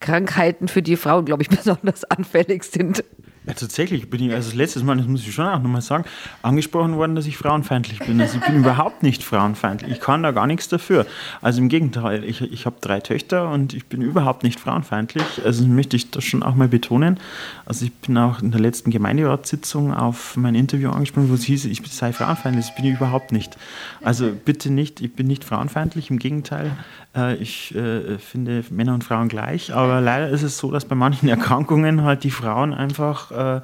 Krankheiten, 0.00 0.68
für 0.68 0.80
die 0.80 0.96
Frauen, 0.96 1.26
glaube 1.26 1.42
ich, 1.42 1.48
besonders 1.56 2.04
anfällig 2.04 2.64
sind. 2.64 3.04
Ja, 3.46 3.54
tatsächlich 3.54 4.10
bin 4.10 4.22
ich, 4.22 4.32
also 4.32 4.50
das 4.50 4.56
letzte 4.56 4.84
Mal, 4.84 4.96
das 4.96 5.06
muss 5.06 5.26
ich 5.26 5.34
schon 5.34 5.46
auch 5.46 5.62
nochmal 5.62 5.80
sagen, 5.80 6.04
angesprochen 6.42 6.96
worden, 6.96 7.14
dass 7.14 7.26
ich 7.26 7.36
frauenfeindlich 7.36 8.00
bin. 8.00 8.20
Also 8.20 8.38
ich 8.38 8.44
bin 8.44 8.56
überhaupt 8.58 9.02
nicht 9.02 9.22
frauenfeindlich. 9.22 9.90
Ich 9.92 10.00
kann 10.00 10.22
da 10.22 10.32
gar 10.32 10.46
nichts 10.46 10.68
dafür. 10.68 11.06
Also 11.40 11.60
im 11.60 11.68
Gegenteil, 11.68 12.24
ich, 12.24 12.40
ich 12.40 12.66
habe 12.66 12.76
drei 12.80 13.00
Töchter 13.00 13.50
und 13.50 13.74
ich 13.74 13.86
bin 13.86 14.02
überhaupt 14.02 14.42
nicht 14.42 14.60
frauenfeindlich. 14.60 15.42
Also 15.44 15.64
möchte 15.66 15.96
ich 15.96 16.10
das 16.10 16.24
schon 16.24 16.42
auch 16.42 16.54
mal 16.54 16.68
betonen. 16.68 17.18
Also 17.64 17.86
ich 17.86 17.92
bin 17.94 18.18
auch 18.18 18.42
in 18.42 18.50
der 18.50 18.60
letzten 18.60 18.90
Gemeinderatssitzung 18.90 19.94
auf 19.94 20.36
mein 20.36 20.54
Interview 20.54 20.90
angesprochen, 20.90 21.30
wo 21.30 21.34
es 21.34 21.44
hieß, 21.44 21.64
ich 21.66 21.82
sei 21.90 22.12
frauenfeindlich. 22.12 22.66
Das 22.66 22.74
bin 22.74 22.84
ich 22.84 22.96
überhaupt 22.96 23.32
nicht. 23.32 23.56
Also 24.02 24.30
bitte 24.44 24.70
nicht, 24.70 25.00
ich 25.00 25.14
bin 25.14 25.26
nicht 25.26 25.44
frauenfeindlich. 25.44 26.10
Im 26.10 26.18
Gegenteil, 26.18 26.72
äh, 27.16 27.36
ich 27.36 27.74
äh, 27.74 28.18
finde 28.18 28.64
Männer 28.70 28.94
und 28.94 29.04
Frauen 29.04 29.28
gleich. 29.28 29.74
Aber 29.74 30.00
leider 30.00 30.28
ist 30.28 30.42
es 30.42 30.58
so, 30.58 30.70
dass 30.70 30.84
bei 30.84 30.94
manchen 30.94 31.28
Erkrankungen 31.28 32.02
halt 32.02 32.24
die 32.24 32.30
Frauen 32.30 32.74
einfach 32.74 33.30
äh, 33.38 33.60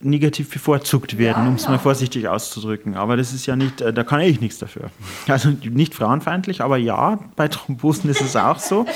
negativ 0.00 0.50
bevorzugt 0.50 1.18
werden, 1.18 1.44
ja, 1.44 1.48
um 1.48 1.54
es 1.54 1.62
mal 1.62 1.72
genau. 1.72 1.82
vorsichtig 1.82 2.28
auszudrücken. 2.28 2.94
Aber 2.94 3.16
das 3.16 3.32
ist 3.32 3.46
ja 3.46 3.56
nicht, 3.56 3.80
äh, 3.80 3.92
da 3.92 4.04
kann 4.04 4.20
ich 4.20 4.40
nichts 4.40 4.58
dafür. 4.58 4.90
Also 5.28 5.50
nicht 5.50 5.94
frauenfeindlich, 5.94 6.60
aber 6.60 6.76
ja, 6.76 7.18
bei 7.36 7.48
Thrombosen 7.48 8.08
ist 8.10 8.20
es 8.20 8.36
auch 8.36 8.58
so, 8.58 8.86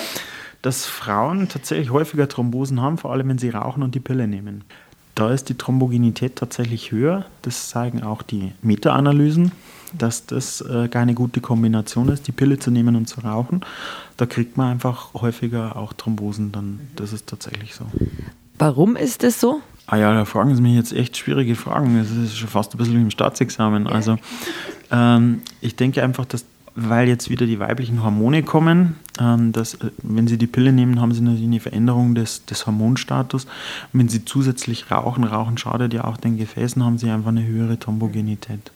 dass 0.62 0.86
Frauen 0.86 1.48
tatsächlich 1.48 1.90
häufiger 1.90 2.28
Thrombosen 2.28 2.80
haben, 2.80 2.98
vor 2.98 3.12
allem 3.12 3.28
wenn 3.28 3.38
sie 3.38 3.50
rauchen 3.50 3.82
und 3.82 3.94
die 3.94 4.00
Pille 4.00 4.28
nehmen. 4.28 4.64
Da 5.14 5.32
ist 5.32 5.48
die 5.48 5.54
Thrombogenität 5.54 6.36
tatsächlich 6.36 6.92
höher. 6.92 7.24
Das 7.42 7.68
zeigen 7.68 8.02
auch 8.02 8.22
die 8.22 8.52
Meta-Analysen, 8.62 9.52
dass 9.92 10.26
das 10.26 10.60
äh, 10.60 10.88
keine 10.88 11.14
gute 11.14 11.40
Kombination 11.40 12.08
ist, 12.08 12.26
die 12.26 12.32
Pille 12.32 12.58
zu 12.58 12.70
nehmen 12.70 12.94
und 12.94 13.06
zu 13.06 13.20
rauchen. 13.20 13.62
Da 14.16 14.26
kriegt 14.26 14.56
man 14.56 14.70
einfach 14.70 15.14
häufiger 15.14 15.76
auch 15.76 15.92
Thrombosen, 15.92 16.52
dann 16.52 16.80
das 16.96 17.12
ist 17.12 17.26
tatsächlich 17.26 17.74
so. 17.74 17.86
Warum 18.60 18.94
ist 18.94 19.22
das 19.22 19.40
so? 19.40 19.62
Ah 19.86 19.96
ja, 19.96 20.12
da 20.12 20.26
fragen 20.26 20.54
Sie 20.54 20.60
mich 20.60 20.76
jetzt 20.76 20.92
echt 20.92 21.16
schwierige 21.16 21.56
Fragen. 21.56 21.98
Das 21.98 22.10
ist 22.10 22.36
schon 22.36 22.48
fast 22.48 22.74
ein 22.74 22.78
bisschen 22.78 22.94
wie 22.94 23.00
im 23.00 23.10
Staatsexamen. 23.10 23.86
Also 23.86 24.18
ähm, 24.92 25.40
ich 25.62 25.76
denke 25.76 26.02
einfach, 26.02 26.26
dass 26.26 26.44
weil 26.74 27.08
jetzt 27.08 27.30
wieder 27.30 27.46
die 27.46 27.58
weiblichen 27.58 28.02
Hormone 28.04 28.42
kommen, 28.42 28.96
ähm, 29.18 29.52
dass, 29.52 29.74
äh, 29.74 29.90
wenn 30.02 30.28
sie 30.28 30.36
die 30.36 30.46
Pille 30.46 30.72
nehmen, 30.72 31.00
haben 31.00 31.12
sie 31.12 31.22
natürlich 31.22 31.46
eine 31.46 31.60
Veränderung 31.60 32.14
des, 32.14 32.44
des 32.44 32.66
Hormonstatus. 32.66 33.46
Und 33.46 34.00
wenn 34.00 34.08
sie 34.08 34.24
zusätzlich 34.26 34.90
rauchen, 34.90 35.24
rauchen 35.24 35.58
schadet 35.58 35.94
ja 35.94 36.04
auch 36.04 36.18
den 36.18 36.36
Gefäßen, 36.36 36.84
haben 36.84 36.98
sie 36.98 37.10
einfach 37.10 37.30
eine 37.30 37.46
höhere 37.46 37.78
Thrombogenität. 37.78 38.70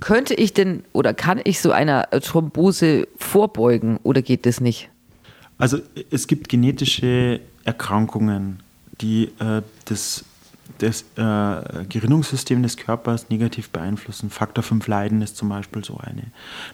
Könnte 0.00 0.34
ich 0.34 0.52
denn 0.52 0.84
oder 0.92 1.14
kann 1.14 1.40
ich 1.42 1.60
so 1.60 1.72
einer 1.72 2.10
Thrombose 2.10 3.08
vorbeugen 3.16 3.98
oder 4.02 4.20
geht 4.20 4.44
das 4.44 4.60
nicht? 4.60 4.90
Also 5.56 5.78
es 6.10 6.26
gibt 6.26 6.48
genetische 6.48 7.40
Erkrankungen, 7.64 8.62
die 9.00 9.26
äh, 9.38 9.62
das, 9.86 10.24
das 10.78 11.02
äh, 11.16 11.84
Gerinnungssystem 11.88 12.62
des 12.62 12.76
Körpers 12.76 13.28
negativ 13.28 13.70
beeinflussen. 13.70 14.30
Faktor 14.30 14.64
5 14.64 14.86
Leiden 14.86 15.22
ist 15.22 15.36
zum 15.36 15.48
Beispiel 15.48 15.84
so 15.84 15.98
eine. 15.98 16.24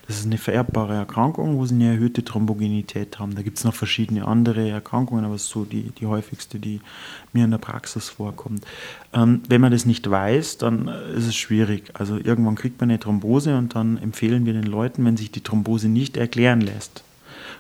Das 0.07 0.19
ist 0.19 0.27
eine 0.27 0.39
vererbbare 0.39 0.95
Erkrankung, 0.95 1.59
wo 1.59 1.67
sie 1.67 1.75
eine 1.75 1.93
erhöhte 1.93 2.25
Thrombogenität 2.25 3.19
haben. 3.19 3.35
Da 3.35 3.43
gibt 3.43 3.59
es 3.59 3.65
noch 3.65 3.75
verschiedene 3.75 4.27
andere 4.27 4.69
Erkrankungen, 4.69 5.25
aber 5.25 5.35
es 5.35 5.45
ist 5.45 5.51
so 5.51 5.65
die, 5.65 5.91
die 5.99 6.07
häufigste, 6.07 6.59
die 6.59 6.81
mir 7.33 7.45
in 7.45 7.51
der 7.51 7.59
Praxis 7.59 8.09
vorkommt. 8.09 8.65
Ähm, 9.13 9.43
wenn 9.49 9.61
man 9.61 9.73
das 9.73 9.87
nicht 9.87 10.09
weiß, 10.09 10.59
dann 10.59 10.89
ist 10.89 11.27
es 11.27 11.37
schwierig. 11.37 11.91
Also 11.95 12.17
irgendwann 12.17 12.55
kriegt 12.55 12.81
man 12.81 12.91
eine 12.91 13.01
Thrombose 13.01 13.57
und 13.57 13.75
dann 13.75 13.99
empfehlen 13.99 14.47
wir 14.47 14.53
den 14.53 14.65
Leuten, 14.65 15.05
wenn 15.05 15.17
sich 15.17 15.31
die 15.31 15.43
Thrombose 15.43 15.89
nicht 15.89 16.17
erklären 16.17 16.61
lässt, 16.61 17.03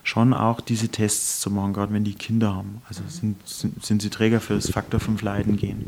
schon 0.02 0.34
auch 0.34 0.60
diese 0.60 0.88
Tests 0.88 1.40
zu 1.40 1.50
machen, 1.50 1.72
gerade 1.72 1.92
wenn 1.92 2.04
die 2.04 2.14
Kinder 2.14 2.54
haben. 2.54 2.82
Also 2.88 3.02
sind, 3.08 3.36
sind, 3.46 3.84
sind 3.84 4.02
sie 4.02 4.10
Träger 4.10 4.40
für 4.40 4.54
das 4.54 4.70
Faktor 4.70 5.00
5 5.00 5.22
Leiden 5.22 5.56
gehen. 5.56 5.86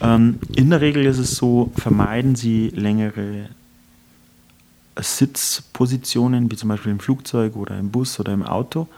Ähm, 0.00 0.38
in 0.54 0.70
der 0.70 0.80
Regel 0.80 1.04
ist 1.06 1.18
es 1.18 1.36
so, 1.36 1.70
vermeiden 1.76 2.34
sie 2.34 2.68
längere 2.70 3.50
Sitzpositionen, 4.98 6.50
wie 6.50 6.56
zum 6.56 6.68
Beispiel 6.68 6.92
im 6.92 7.00
Flugzeug 7.00 7.56
oder 7.56 7.78
im 7.78 7.90
Bus 7.90 8.18
oder 8.18 8.32
im 8.32 8.42
Auto 8.42 8.88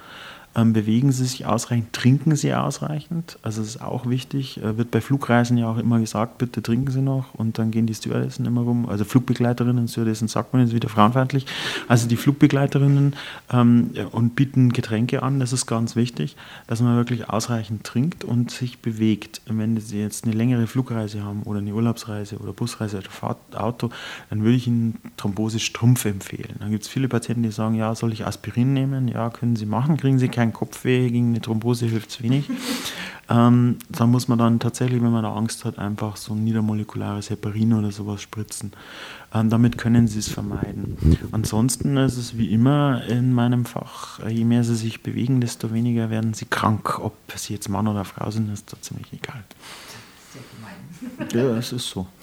ähm, 0.55 0.73
bewegen 0.73 1.12
Sie 1.12 1.25
sich 1.25 1.47
ausreichend? 1.47 1.93
Trinken 1.93 2.37
Sie 2.37 2.53
ausreichend? 2.55 3.38
Also 3.43 3.62
das 3.62 3.71
ist 3.71 3.83
auch 3.83 4.07
wichtig. 4.07 4.62
Äh, 4.62 4.77
wird 4.77 4.91
bei 4.91 5.01
Flugreisen 5.01 5.57
ja 5.57 5.69
auch 5.69 5.79
immer 5.79 5.99
gesagt, 5.99 6.38
bitte 6.38 6.62
trinken 6.62 6.91
Sie 6.91 7.01
noch 7.01 7.35
und 7.35 7.59
dann 7.59 7.71
gehen 7.71 7.87
die 7.87 7.95
Stewardessen 7.95 8.45
immer 8.45 8.62
rum. 8.62 8.88
Also 8.88 9.05
Flugbegleiterinnen, 9.05 9.88
Stewardessen 9.88 10.29
sagt 10.29 10.53
man 10.53 10.62
jetzt 10.62 10.75
wieder 10.75 10.88
frauenfeindlich. 10.88 11.47
Also 11.88 12.07
die 12.09 12.17
Flugbegleiterinnen 12.17 13.17
ähm, 13.53 13.91
und 14.12 14.37
bieten 14.37 14.73
Getränke 14.73 15.23
an, 15.23 15.41
das 15.41 15.53
ist 15.53 15.67
ganz 15.67 15.97
wichtig, 15.97 16.37
dass 16.67 16.81
man 16.81 16.97
wirklich 16.97 17.31
ausreichend 17.31 17.85
trinkt 17.85 18.25
und 18.25 18.51
sich 18.51 18.81
bewegt. 18.81 19.41
Wenn 19.47 19.79
Sie 19.81 20.01
jetzt 20.01 20.25
eine 20.25 20.35
längere 20.35 20.67
Flugreise 20.67 21.23
haben 21.25 21.43
oder 21.45 21.61
eine 21.61 21.75
Urlaubsreise 21.75 22.37
oder 22.37 22.53
Busreise 22.53 22.99
oder 22.99 23.11
Fahrtauto, 23.11 23.91
dann 24.31 24.43
würde 24.43 24.57
ich 24.57 24.67
Ihnen 24.67 24.99
Thrombose-Strumpf 25.17 26.05
empfehlen. 26.05 26.57
Dann 26.59 26.71
gibt 26.71 26.83
es 26.83 26.88
viele 26.88 27.09
Patienten, 27.09 27.43
die 27.43 27.51
sagen, 27.51 27.75
ja, 27.75 27.95
soll 27.95 28.12
ich 28.12 28.27
Aspirin 28.27 28.75
nehmen? 28.75 29.09
Ja, 29.09 29.31
können 29.31 29.57
Sie 29.57 29.67
machen, 29.67 29.97
kriegen 29.97 30.19
Sie 30.19 30.29
kein 30.43 30.53
Kopfweh, 30.53 31.09
gegen 31.09 31.29
eine 31.29 31.41
Thrombose 31.41 31.87
hilft 31.87 32.11
es 32.11 32.23
wenig. 32.23 32.51
ähm, 33.31 33.79
da 33.89 34.07
muss 34.07 34.27
man 34.27 34.39
dann 34.39 34.59
tatsächlich, 34.59 35.01
wenn 35.01 35.13
man 35.13 35.23
da 35.23 35.33
Angst 35.35 35.65
hat, 35.65 35.79
einfach 35.79 36.17
so 36.17 36.35
ein 36.35 36.43
niedermolekulares 36.43 37.31
Heparin 37.31 37.73
oder 37.75 37.93
sowas 37.93 38.21
spritzen. 38.21 38.73
Ähm, 39.33 39.51
damit 39.51 39.79
können 39.79 40.09
Sie 40.09 40.19
es 40.19 40.29
vermeiden. 40.29 40.97
Ansonsten 41.31 41.97
ist 41.97 42.17
es 42.17 42.37
wie 42.37 42.53
immer 42.53 43.05
in 43.07 43.33
meinem 43.33 43.65
Fach, 43.65 44.19
je 44.29 44.45
mehr 44.45 44.65
Sie 44.65 44.75
sich 44.75 45.05
bewegen, 45.05 45.41
desto 45.41 45.73
weniger 45.73 46.11
werden 46.11 46.35
Sie 46.35 46.47
krank. 46.47 46.99
Ob 46.99 47.15
Sie 47.37 47.53
jetzt 47.53 47.69
Mann 47.69 47.87
oder 47.87 48.05
Frau 48.05 48.31
sind, 48.33 48.53
ist 48.53 48.73
da 48.73 48.81
ziemlich 48.81 49.13
egal. 49.13 49.45
Sehr 50.33 50.42
gemein. 50.57 51.29
Ja, 51.35 51.59
es 51.59 51.73
ist 51.73 51.88
so. 51.88 52.07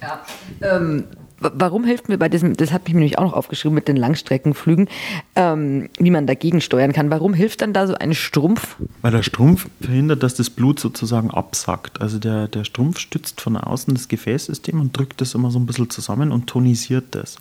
Ja. 0.00 0.24
Ähm, 0.62 1.04
warum 1.40 1.84
hilft 1.84 2.08
mir 2.08 2.16
bei 2.16 2.30
diesem, 2.30 2.56
das 2.56 2.72
hat 2.72 2.84
mich 2.84 2.94
nämlich 2.94 3.18
auch 3.18 3.24
noch 3.24 3.32
aufgeschrieben 3.34 3.74
mit 3.74 3.86
den 3.86 3.96
Langstreckenflügen, 3.96 4.88
ähm, 5.36 5.90
wie 5.98 6.10
man 6.10 6.26
dagegen 6.26 6.62
steuern 6.62 6.92
kann. 6.94 7.10
Warum 7.10 7.34
hilft 7.34 7.60
dann 7.60 7.74
da 7.74 7.86
so 7.86 7.94
ein 7.94 8.14
Strumpf? 8.14 8.76
Weil 9.02 9.12
der 9.12 9.22
Strumpf 9.22 9.68
verhindert, 9.80 10.22
dass 10.22 10.34
das 10.34 10.48
Blut 10.48 10.80
sozusagen 10.80 11.30
absackt. 11.30 12.00
Also 12.00 12.18
der, 12.18 12.48
der 12.48 12.64
Strumpf 12.64 12.98
stützt 12.98 13.42
von 13.42 13.58
außen 13.58 13.92
das 13.94 14.08
Gefäßsystem 14.08 14.80
und 14.80 14.96
drückt 14.96 15.20
das 15.20 15.34
immer 15.34 15.50
so 15.50 15.58
ein 15.58 15.66
bisschen 15.66 15.90
zusammen 15.90 16.32
und 16.32 16.46
tonisiert 16.46 17.14
das. 17.14 17.36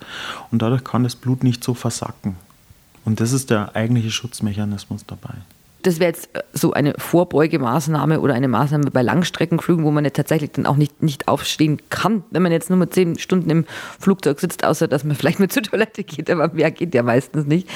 Und 0.51 0.61
dadurch 0.61 0.83
kann 0.83 1.03
das 1.03 1.15
Blut 1.15 1.43
nicht 1.43 1.63
so 1.63 1.73
versacken. 1.73 2.35
Und 3.05 3.21
das 3.21 3.31
ist 3.31 3.49
der 3.49 3.75
eigentliche 3.75 4.11
Schutzmechanismus 4.11 5.05
dabei 5.05 5.35
das 5.83 5.99
wäre 5.99 6.09
jetzt 6.09 6.29
äh, 6.35 6.41
so 6.53 6.73
eine 6.73 6.93
Vorbeugemaßnahme 6.97 8.19
oder 8.19 8.33
eine 8.33 8.47
Maßnahme 8.47 8.91
bei 8.91 9.01
Langstreckenflügen, 9.01 9.83
wo 9.83 9.91
man 9.91 10.05
jetzt 10.05 10.17
tatsächlich 10.17 10.51
dann 10.51 10.65
auch 10.65 10.75
nicht, 10.75 11.01
nicht 11.01 11.27
aufstehen 11.27 11.81
kann, 11.89 12.23
wenn 12.31 12.43
man 12.43 12.51
jetzt 12.51 12.69
nur 12.69 12.79
mit 12.79 12.93
zehn 12.93 13.17
Stunden 13.17 13.49
im 13.49 13.65
Flugzeug 13.99 14.39
sitzt, 14.39 14.63
außer 14.63 14.87
dass 14.87 15.03
man 15.03 15.15
vielleicht 15.17 15.39
mit 15.39 15.51
zur 15.51 15.63
Toilette 15.63 16.03
geht, 16.03 16.29
aber 16.29 16.49
mehr 16.53 16.71
geht 16.71 16.93
ja 16.93 17.03
meistens 17.03 17.45
nicht. 17.45 17.67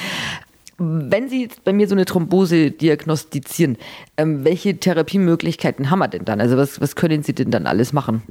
Wenn 0.76 1.28
Sie 1.28 1.42
jetzt 1.42 1.62
bei 1.62 1.72
mir 1.72 1.86
so 1.86 1.94
eine 1.94 2.04
Thrombose 2.04 2.72
diagnostizieren, 2.72 3.76
ähm, 4.16 4.44
welche 4.44 4.76
Therapiemöglichkeiten 4.76 5.88
haben 5.88 6.00
wir 6.00 6.08
denn 6.08 6.24
dann? 6.24 6.40
Also 6.40 6.56
was, 6.56 6.80
was 6.80 6.96
können 6.96 7.22
Sie 7.22 7.32
denn 7.32 7.52
dann 7.52 7.68
alles 7.68 7.92
machen? 7.92 8.22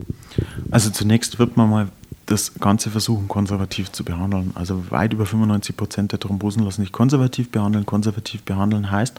Also 0.70 0.90
zunächst 0.90 1.40
wird 1.40 1.56
man 1.56 1.70
mal 1.70 1.88
das 2.34 2.56
Ganze 2.56 2.90
versuchen, 2.90 3.28
konservativ 3.28 3.92
zu 3.92 4.04
behandeln. 4.04 4.52
Also 4.56 4.92
weit 4.92 5.14
über 5.14 5.26
95 5.26 5.78
Prozent 5.78 6.12
der 6.12 6.20
Thrombosen 6.20 6.64
lassen 6.64 6.82
sich 6.82 6.92
konservativ 6.92 7.52
behandeln. 7.52 7.86
Konservativ 7.86 8.42
behandeln 8.44 8.90
heißt, 8.90 9.16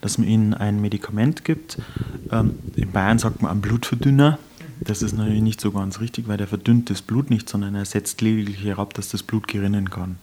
dass 0.00 0.18
man 0.18 0.26
ihnen 0.26 0.54
ein 0.54 0.80
Medikament 0.80 1.44
gibt. 1.44 1.78
Ähm, 2.32 2.58
in 2.74 2.90
Bayern 2.90 3.18
sagt 3.18 3.42
man 3.42 3.50
einen 3.50 3.60
Blutverdünner. 3.60 4.38
Das 4.80 5.02
ist 5.02 5.12
natürlich 5.12 5.42
nicht 5.42 5.60
so 5.60 5.72
ganz 5.72 6.00
richtig, 6.00 6.26
weil 6.26 6.38
der 6.38 6.48
verdünnt 6.48 6.90
das 6.90 7.02
Blut 7.02 7.30
nicht, 7.30 7.48
sondern 7.48 7.74
er 7.74 7.84
setzt 7.84 8.22
lediglich 8.22 8.64
herab, 8.64 8.94
dass 8.94 9.10
das 9.10 9.22
Blut 9.22 9.46
gerinnen 9.46 9.90
kann. 9.90 10.16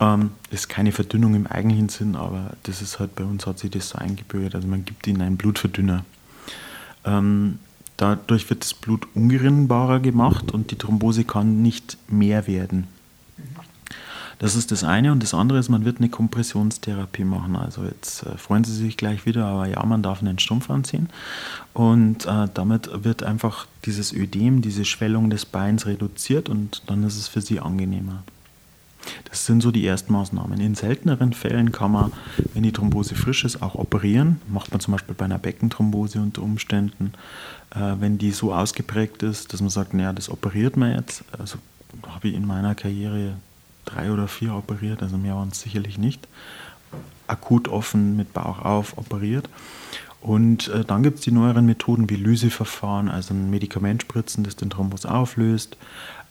Ähm, 0.00 0.30
das 0.50 0.60
ist 0.60 0.68
keine 0.68 0.92
Verdünnung 0.92 1.34
im 1.34 1.46
eigentlichen 1.46 1.90
Sinn, 1.90 2.16
aber 2.16 2.56
das 2.62 2.80
ist 2.80 2.98
halt 2.98 3.14
bei 3.14 3.24
uns 3.24 3.46
hat 3.46 3.58
sich 3.58 3.70
das 3.70 3.90
so 3.90 3.98
eingebürgert. 3.98 4.54
Also 4.54 4.66
man 4.66 4.84
gibt 4.84 5.06
ihnen 5.06 5.20
einen 5.20 5.36
Blutverdünner. 5.36 6.04
Dadurch 8.02 8.50
wird 8.50 8.64
das 8.64 8.74
Blut 8.74 9.06
ungerinnbarer 9.14 10.00
gemacht 10.00 10.50
und 10.50 10.72
die 10.72 10.76
Thrombose 10.76 11.22
kann 11.22 11.62
nicht 11.62 11.98
mehr 12.08 12.48
werden. 12.48 12.88
Das 14.40 14.56
ist 14.56 14.72
das 14.72 14.82
eine. 14.82 15.12
Und 15.12 15.22
das 15.22 15.34
andere 15.34 15.60
ist, 15.60 15.68
man 15.68 15.84
wird 15.84 15.98
eine 15.98 16.08
Kompressionstherapie 16.08 17.22
machen. 17.22 17.54
Also 17.54 17.84
jetzt 17.84 18.24
äh, 18.26 18.36
freuen 18.36 18.64
Sie 18.64 18.74
sich 18.74 18.96
gleich 18.96 19.24
wieder, 19.24 19.44
aber 19.44 19.68
ja, 19.68 19.86
man 19.86 20.02
darf 20.02 20.20
einen 20.20 20.40
Stumpf 20.40 20.68
anziehen. 20.68 21.10
Und 21.74 22.26
äh, 22.26 22.48
damit 22.52 23.04
wird 23.04 23.22
einfach 23.22 23.68
dieses 23.84 24.12
Ödem, 24.12 24.62
diese 24.62 24.84
Schwellung 24.84 25.30
des 25.30 25.46
Beins 25.46 25.86
reduziert 25.86 26.48
und 26.48 26.82
dann 26.88 27.04
ist 27.04 27.16
es 27.16 27.28
für 27.28 27.40
Sie 27.40 27.60
angenehmer. 27.60 28.24
Das 29.28 29.46
sind 29.46 29.62
so 29.62 29.70
die 29.70 29.86
ersten 29.86 30.12
Maßnahmen. 30.12 30.60
In 30.60 30.74
selteneren 30.74 31.32
Fällen 31.32 31.72
kann 31.72 31.92
man, 31.92 32.12
wenn 32.54 32.62
die 32.62 32.72
Thrombose 32.72 33.14
frisch 33.14 33.44
ist, 33.44 33.62
auch 33.62 33.74
operieren. 33.74 34.40
Macht 34.48 34.70
man 34.70 34.80
zum 34.80 34.92
Beispiel 34.92 35.14
bei 35.14 35.24
einer 35.24 35.38
Beckenthrombose 35.38 36.20
unter 36.20 36.42
Umständen, 36.42 37.12
äh, 37.74 37.94
wenn 37.98 38.18
die 38.18 38.32
so 38.32 38.52
ausgeprägt 38.52 39.22
ist, 39.22 39.52
dass 39.52 39.60
man 39.60 39.70
sagt, 39.70 39.94
naja, 39.94 40.12
das 40.12 40.28
operiert 40.28 40.76
man 40.76 40.94
jetzt. 40.94 41.24
Also 41.38 41.58
habe 42.06 42.28
ich 42.28 42.34
in 42.34 42.46
meiner 42.46 42.74
Karriere 42.74 43.34
drei 43.84 44.12
oder 44.12 44.28
vier 44.28 44.54
operiert, 44.54 45.02
also 45.02 45.16
mehr 45.18 45.34
waren 45.34 45.48
es 45.48 45.60
sicherlich 45.60 45.98
nicht. 45.98 46.28
Akut 47.26 47.68
offen 47.68 48.16
mit 48.16 48.32
Bauch 48.32 48.60
auf 48.60 48.98
operiert. 48.98 49.48
Und 50.20 50.68
äh, 50.68 50.84
dann 50.84 51.02
gibt 51.02 51.18
es 51.18 51.24
die 51.24 51.32
neueren 51.32 51.66
Methoden 51.66 52.08
wie 52.08 52.16
Lyseverfahren, 52.16 53.08
also 53.08 53.34
ein 53.34 53.50
Medikament 53.50 54.02
spritzen, 54.02 54.44
das 54.44 54.54
den 54.54 54.70
Thrombus 54.70 55.04
auflöst. 55.04 55.76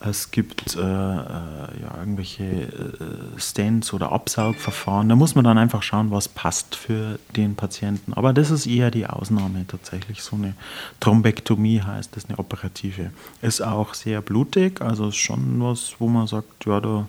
Es 0.04 0.32
gibt 0.32 0.76
äh, 0.76 0.80
äh, 0.80 0.84
ja, 0.84 1.98
irgendwelche 2.00 2.44
äh, 2.44 3.40
Stents 3.40 3.94
oder 3.94 4.12
Absaugverfahren. 4.12 5.08
Da 5.10 5.16
muss 5.16 5.36
man 5.36 5.44
dann 5.44 5.60
einfach 5.60 5.84
schauen, 5.84 6.10
was 6.10 6.28
passt 6.28 6.76
für 6.76 7.20
den 7.36 7.56
Patienten. 7.56 8.14
Aber 8.14 8.34
das 8.34 8.50
ist 8.50 8.66
eher 8.66 8.90
die 8.90 9.06
Ausnahme 9.06 9.66
tatsächlich. 9.68 10.24
So 10.24 10.36
eine 10.36 10.56
Thrombektomie 11.00 11.82
heißt 11.82 12.16
das, 12.16 12.26
eine 12.26 12.40
operative. 12.40 13.12
Ist 13.44 13.62
auch 13.62 13.94
sehr 13.94 14.22
blutig, 14.22 14.82
also 14.82 15.10
ist 15.10 15.18
schon 15.18 15.62
was, 15.62 15.96
wo 16.00 16.08
man 16.08 16.26
sagt, 16.26 16.66
ja, 16.66 16.80
da 16.80 17.08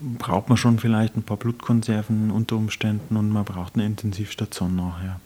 braucht 0.00 0.48
man 0.48 0.58
schon 0.58 0.78
vielleicht 0.78 1.16
ein 1.16 1.22
paar 1.22 1.36
Blutkonserven 1.36 2.30
unter 2.32 2.56
Umständen 2.56 3.16
und 3.16 3.30
man 3.30 3.44
braucht 3.44 3.74
eine 3.74 3.86
Intensivstation 3.86 4.74
nachher. 4.74 5.20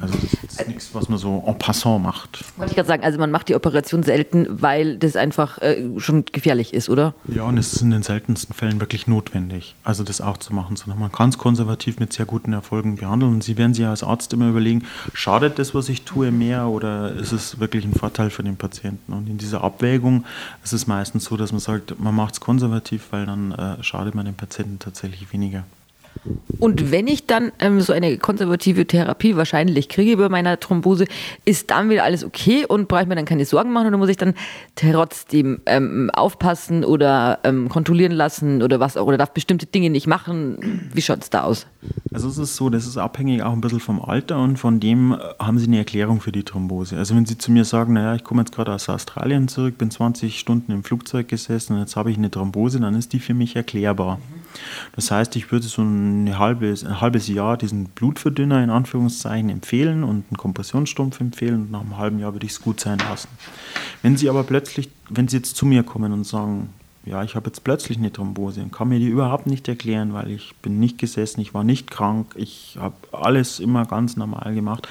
Also 0.00 0.14
das 0.18 0.58
ist 0.58 0.68
nichts, 0.68 0.90
was 0.94 1.08
man 1.08 1.18
so 1.18 1.42
en 1.46 1.58
passant 1.58 2.02
macht. 2.02 2.44
Wollte 2.56 2.72
ich 2.72 2.76
gerade 2.76 2.88
sagen, 2.88 3.04
also 3.04 3.18
man 3.18 3.30
macht 3.30 3.48
die 3.48 3.54
Operation 3.54 4.02
selten, 4.02 4.46
weil 4.60 4.98
das 4.98 5.16
einfach 5.16 5.58
äh, 5.58 5.88
schon 5.98 6.24
gefährlich 6.26 6.74
ist, 6.74 6.88
oder? 6.88 7.14
Ja, 7.28 7.44
und 7.44 7.56
es 7.56 7.72
ist 7.72 7.82
in 7.82 7.90
den 7.90 8.02
seltensten 8.02 8.54
Fällen 8.54 8.80
wirklich 8.80 9.06
notwendig, 9.06 9.74
also 9.84 10.04
das 10.04 10.20
auch 10.20 10.36
zu 10.36 10.54
machen. 10.54 10.76
Sondern 10.76 10.98
man 10.98 11.12
kann 11.12 11.30
es 11.30 11.38
konservativ 11.38 11.98
mit 11.98 12.12
sehr 12.12 12.26
guten 12.26 12.52
Erfolgen 12.52 12.96
behandeln. 12.96 13.32
Und 13.32 13.44
Sie 13.44 13.56
werden 13.56 13.74
sich 13.74 13.86
als 13.86 14.02
Arzt 14.02 14.32
immer 14.32 14.48
überlegen, 14.48 14.84
schadet 15.14 15.58
das, 15.58 15.74
was 15.74 15.88
ich 15.88 16.02
tue, 16.02 16.30
mehr 16.30 16.66
oder 16.66 17.12
ist 17.12 17.32
es 17.32 17.58
wirklich 17.58 17.84
ein 17.84 17.94
Vorteil 17.94 18.30
für 18.30 18.42
den 18.42 18.56
Patienten? 18.56 19.12
Und 19.12 19.28
in 19.28 19.38
dieser 19.38 19.64
Abwägung 19.64 20.24
ist 20.62 20.72
es 20.72 20.86
meistens 20.86 21.24
so, 21.24 21.36
dass 21.36 21.52
man 21.52 21.60
sagt, 21.60 21.98
man 21.98 22.14
macht 22.14 22.34
es 22.34 22.40
konservativ, 22.40 23.08
weil 23.10 23.26
dann 23.26 23.52
äh, 23.52 23.82
schadet 23.82 24.14
man 24.14 24.26
dem 24.26 24.34
Patienten 24.34 24.78
tatsächlich 24.78 25.32
weniger. 25.32 25.64
Und 26.58 26.90
wenn 26.90 27.06
ich 27.06 27.26
dann 27.26 27.52
ähm, 27.58 27.80
so 27.80 27.92
eine 27.92 28.18
konservative 28.18 28.86
Therapie 28.86 29.36
wahrscheinlich 29.36 29.88
kriege 29.88 30.16
bei 30.16 30.28
meiner 30.28 30.58
Thrombose, 30.58 31.06
ist 31.44 31.70
dann 31.70 31.90
wieder 31.90 32.04
alles 32.04 32.24
okay 32.24 32.64
und 32.66 32.88
brauche 32.88 33.02
ich 33.02 33.08
mir 33.08 33.14
dann 33.14 33.24
keine 33.24 33.44
Sorgen 33.44 33.72
machen 33.72 33.88
oder 33.88 33.98
muss 33.98 34.08
ich 34.08 34.16
dann 34.16 34.34
trotzdem 34.74 35.60
ähm, 35.66 36.10
aufpassen 36.12 36.84
oder 36.84 37.40
ähm, 37.44 37.68
kontrollieren 37.68 38.12
lassen 38.12 38.62
oder 38.62 38.80
was 38.80 38.96
auch 38.96 39.06
oder 39.06 39.18
darf 39.18 39.32
bestimmte 39.32 39.66
Dinge 39.66 39.90
nicht 39.90 40.06
machen? 40.06 40.90
Wie 40.92 41.02
schaut 41.02 41.22
es 41.22 41.30
da 41.30 41.42
aus? 41.42 41.66
Also 42.12 42.28
es 42.28 42.38
ist 42.38 42.56
so, 42.56 42.70
das 42.70 42.86
ist 42.86 42.96
abhängig 42.96 43.42
auch 43.42 43.52
ein 43.52 43.60
bisschen 43.60 43.80
vom 43.80 44.00
Alter 44.00 44.38
und 44.38 44.56
von 44.56 44.80
dem 44.80 45.12
äh, 45.12 45.18
haben 45.38 45.58
Sie 45.58 45.66
eine 45.66 45.78
Erklärung 45.78 46.20
für 46.20 46.32
die 46.32 46.42
Thrombose. 46.42 46.96
Also 46.96 47.14
wenn 47.14 47.26
Sie 47.26 47.36
zu 47.36 47.52
mir 47.52 47.64
sagen, 47.64 47.92
naja, 47.92 48.14
ich 48.14 48.24
komme 48.24 48.42
jetzt 48.42 48.52
gerade 48.52 48.72
aus 48.72 48.88
Australien 48.88 49.48
zurück, 49.48 49.78
bin 49.78 49.90
20 49.90 50.38
Stunden 50.38 50.72
im 50.72 50.82
Flugzeug 50.82 51.28
gesessen 51.28 51.74
und 51.74 51.80
jetzt 51.80 51.96
habe 51.96 52.10
ich 52.10 52.16
eine 52.16 52.30
Thrombose, 52.30 52.80
dann 52.80 52.94
ist 52.94 53.12
die 53.12 53.20
für 53.20 53.34
mich 53.34 53.56
erklärbar. 53.56 54.18
Das 54.94 55.10
heißt, 55.10 55.36
ich 55.36 55.50
würde 55.52 55.66
so 55.66 55.82
eine 55.82 56.38
halbe, 56.38 56.68
ein 56.68 57.00
halbes 57.00 57.28
Jahr 57.28 57.56
diesen 57.56 57.84
Blutverdünner 57.86 58.62
in 58.62 58.70
Anführungszeichen 58.70 59.50
empfehlen 59.50 60.04
und 60.04 60.24
einen 60.28 60.36
Kompressionsstumpf 60.36 61.20
empfehlen 61.20 61.62
und 61.62 61.70
nach 61.70 61.80
einem 61.80 61.96
halben 61.96 62.18
Jahr 62.18 62.32
würde 62.32 62.46
ich 62.46 62.52
es 62.52 62.62
gut 62.62 62.80
sein 62.80 62.98
lassen. 62.98 63.28
Wenn 64.02 64.16
Sie 64.16 64.28
aber 64.28 64.44
plötzlich, 64.44 64.90
wenn 65.08 65.28
Sie 65.28 65.36
jetzt 65.36 65.56
zu 65.56 65.66
mir 65.66 65.82
kommen 65.82 66.12
und 66.12 66.24
sagen, 66.24 66.70
ja, 67.06 67.22
ich 67.22 67.36
habe 67.36 67.46
jetzt 67.46 67.62
plötzlich 67.62 67.98
eine 67.98 68.12
Thrombose 68.12 68.60
und 68.60 68.72
kann 68.72 68.88
mir 68.88 68.98
die 68.98 69.06
überhaupt 69.06 69.46
nicht 69.46 69.68
erklären, 69.68 70.12
weil 70.12 70.28
ich 70.30 70.56
bin 70.56 70.80
nicht 70.80 70.98
gesessen, 70.98 71.40
ich 71.40 71.54
war 71.54 71.62
nicht 71.62 71.88
krank, 71.88 72.34
ich 72.34 72.76
habe 72.80 72.96
alles 73.12 73.60
immer 73.60 73.86
ganz 73.86 74.16
normal 74.16 74.54
gemacht, 74.54 74.88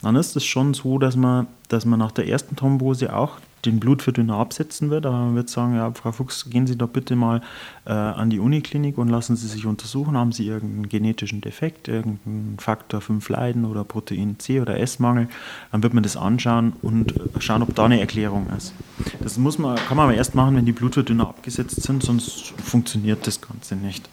dann 0.00 0.16
ist 0.16 0.34
es 0.34 0.46
schon 0.46 0.72
so, 0.72 0.98
dass 0.98 1.14
man, 1.14 1.46
dass 1.68 1.84
man 1.84 1.98
nach 1.98 2.12
der 2.12 2.26
ersten 2.26 2.56
Thrombose 2.56 3.14
auch 3.14 3.36
den 3.64 3.80
Blutverdünner 3.80 4.34
absetzen 4.34 4.90
wird, 4.90 5.06
aber 5.06 5.16
man 5.18 5.34
wird 5.34 5.48
sagen, 5.48 5.74
ja, 5.74 5.90
Frau 5.92 6.12
Fuchs, 6.12 6.48
gehen 6.48 6.66
Sie 6.66 6.76
doch 6.76 6.88
bitte 6.88 7.16
mal 7.16 7.40
äh, 7.86 7.92
an 7.92 8.30
die 8.30 8.38
Uniklinik 8.38 8.98
und 8.98 9.08
lassen 9.08 9.36
Sie 9.36 9.48
sich 9.48 9.66
untersuchen, 9.66 10.16
haben 10.16 10.32
Sie 10.32 10.46
irgendeinen 10.46 10.88
genetischen 10.88 11.40
Defekt, 11.40 11.88
irgendeinen 11.88 12.56
Faktor 12.58 13.00
5 13.00 13.28
Leiden 13.28 13.64
oder 13.64 13.84
Protein 13.84 14.38
C 14.38 14.60
oder 14.60 14.78
S-Mangel, 14.78 15.28
dann 15.72 15.82
wird 15.82 15.94
man 15.94 16.02
das 16.02 16.16
anschauen 16.16 16.74
und 16.82 17.14
schauen, 17.38 17.62
ob 17.62 17.74
da 17.74 17.86
eine 17.86 18.00
Erklärung 18.00 18.46
ist. 18.56 18.74
Das 19.20 19.38
muss 19.38 19.58
man, 19.58 19.76
kann 19.76 19.96
man 19.96 20.08
aber 20.08 20.14
erst 20.14 20.34
machen, 20.34 20.56
wenn 20.56 20.66
die 20.66 20.72
Blutverdünner 20.72 21.28
abgesetzt 21.28 21.82
sind, 21.82 22.02
sonst 22.02 22.54
funktioniert 22.62 23.26
das 23.26 23.40
Ganze 23.40 23.76
nicht. 23.76 24.08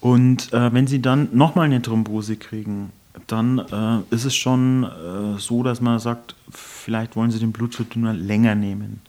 Und 0.00 0.52
äh, 0.52 0.72
wenn 0.72 0.88
Sie 0.88 1.00
dann 1.00 1.28
nochmal 1.32 1.66
eine 1.66 1.80
Thrombose 1.80 2.36
kriegen, 2.36 2.90
dann 3.26 3.58
äh, 3.58 4.14
ist 4.14 4.24
es 4.24 4.34
schon 4.34 4.84
äh, 4.84 5.38
so, 5.38 5.62
dass 5.62 5.80
man 5.80 5.98
sagt, 5.98 6.34
vielleicht 6.50 7.16
wollen 7.16 7.30
Sie 7.30 7.38
den 7.38 7.52
Blutverdünner 7.52 8.14
länger 8.14 8.54
nehmen. 8.54 9.00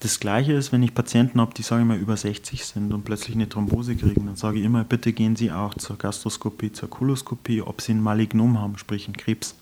Das 0.00 0.18
Gleiche 0.18 0.52
ist, 0.52 0.72
wenn 0.72 0.82
ich 0.82 0.94
Patienten 0.94 1.40
habe, 1.40 1.54
die 1.54 1.62
sage 1.62 1.82
ich 1.82 1.88
mal 1.88 1.96
über 1.96 2.16
60 2.16 2.64
sind 2.64 2.92
und 2.92 3.04
plötzlich 3.04 3.36
eine 3.36 3.48
Thrombose 3.48 3.94
kriegen, 3.94 4.26
dann 4.26 4.34
sage 4.34 4.58
ich 4.58 4.64
immer, 4.64 4.82
bitte 4.82 5.12
gehen 5.12 5.36
Sie 5.36 5.52
auch 5.52 5.74
zur 5.74 5.96
Gastroskopie, 5.96 6.72
zur 6.72 6.90
Koloskopie, 6.90 7.62
ob 7.62 7.80
Sie 7.80 7.92
ein 7.92 8.02
Malignom 8.02 8.60
haben, 8.60 8.78
sprich 8.78 9.06
einen 9.06 9.16
Krebs. 9.16 9.54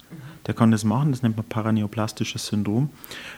Der 0.46 0.54
kann 0.54 0.70
das 0.70 0.84
machen, 0.84 1.12
das 1.12 1.22
nennt 1.22 1.36
man 1.36 1.44
paraneoplastisches 1.44 2.46
Syndrom. 2.46 2.88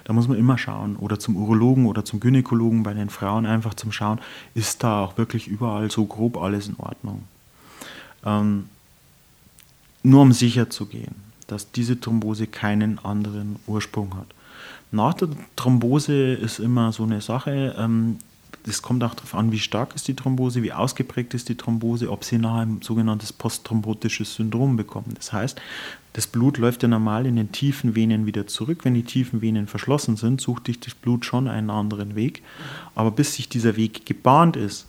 Da 0.04 0.12
muss 0.12 0.28
man 0.28 0.38
immer 0.38 0.56
schauen, 0.58 0.94
oder 0.94 1.18
zum 1.18 1.36
Urologen 1.36 1.86
oder 1.86 2.04
zum 2.04 2.20
Gynäkologen 2.20 2.84
bei 2.84 2.94
den 2.94 3.10
Frauen 3.10 3.46
einfach 3.46 3.74
zum 3.74 3.90
Schauen, 3.90 4.20
ist 4.54 4.84
da 4.84 5.04
auch 5.04 5.18
wirklich 5.18 5.48
überall 5.48 5.90
so 5.90 6.06
grob 6.06 6.36
alles 6.36 6.68
in 6.68 6.76
Ordnung. 6.78 7.24
Ähm, 8.24 8.66
nur 10.02 10.22
um 10.22 10.32
sicher 10.32 10.70
zu 10.70 10.86
gehen, 10.86 11.14
dass 11.46 11.72
diese 11.72 12.00
Thrombose 12.00 12.46
keinen 12.46 12.98
anderen 12.98 13.56
Ursprung 13.66 14.16
hat. 14.16 14.26
Nach 14.90 15.14
der 15.14 15.28
Thrombose 15.56 16.34
ist 16.34 16.58
immer 16.58 16.92
so 16.92 17.04
eine 17.04 17.20
Sache, 17.20 17.74
ähm, 17.78 18.18
das 18.64 18.82
kommt 18.82 19.02
auch 19.02 19.14
darauf 19.14 19.34
an, 19.34 19.50
wie 19.50 19.58
stark 19.58 19.94
ist 19.94 20.06
die 20.06 20.14
Thrombose, 20.14 20.62
wie 20.62 20.72
ausgeprägt 20.72 21.34
ist 21.34 21.48
die 21.48 21.56
Thrombose, 21.56 22.10
ob 22.10 22.24
sie 22.24 22.38
nachher 22.38 22.62
ein 22.62 22.82
sogenanntes 22.82 23.32
postthrombotisches 23.32 24.36
Syndrom 24.36 24.76
bekommen. 24.76 25.14
Das 25.16 25.32
heißt, 25.32 25.60
das 26.12 26.26
Blut 26.26 26.58
läuft 26.58 26.82
ja 26.82 26.88
normal 26.88 27.26
in 27.26 27.36
den 27.36 27.50
tiefen 27.50 27.96
Venen 27.96 28.26
wieder 28.26 28.46
zurück. 28.46 28.84
Wenn 28.84 28.94
die 28.94 29.02
tiefen 29.02 29.40
Venen 29.40 29.66
verschlossen 29.66 30.16
sind, 30.16 30.40
sucht 30.40 30.66
sich 30.66 30.78
das 30.78 30.94
Blut 30.94 31.24
schon 31.24 31.48
einen 31.48 31.70
anderen 31.70 32.14
Weg. 32.14 32.42
Aber 32.94 33.10
bis 33.10 33.34
sich 33.34 33.48
dieser 33.48 33.76
Weg 33.76 34.06
gebahnt 34.06 34.56
ist 34.56 34.86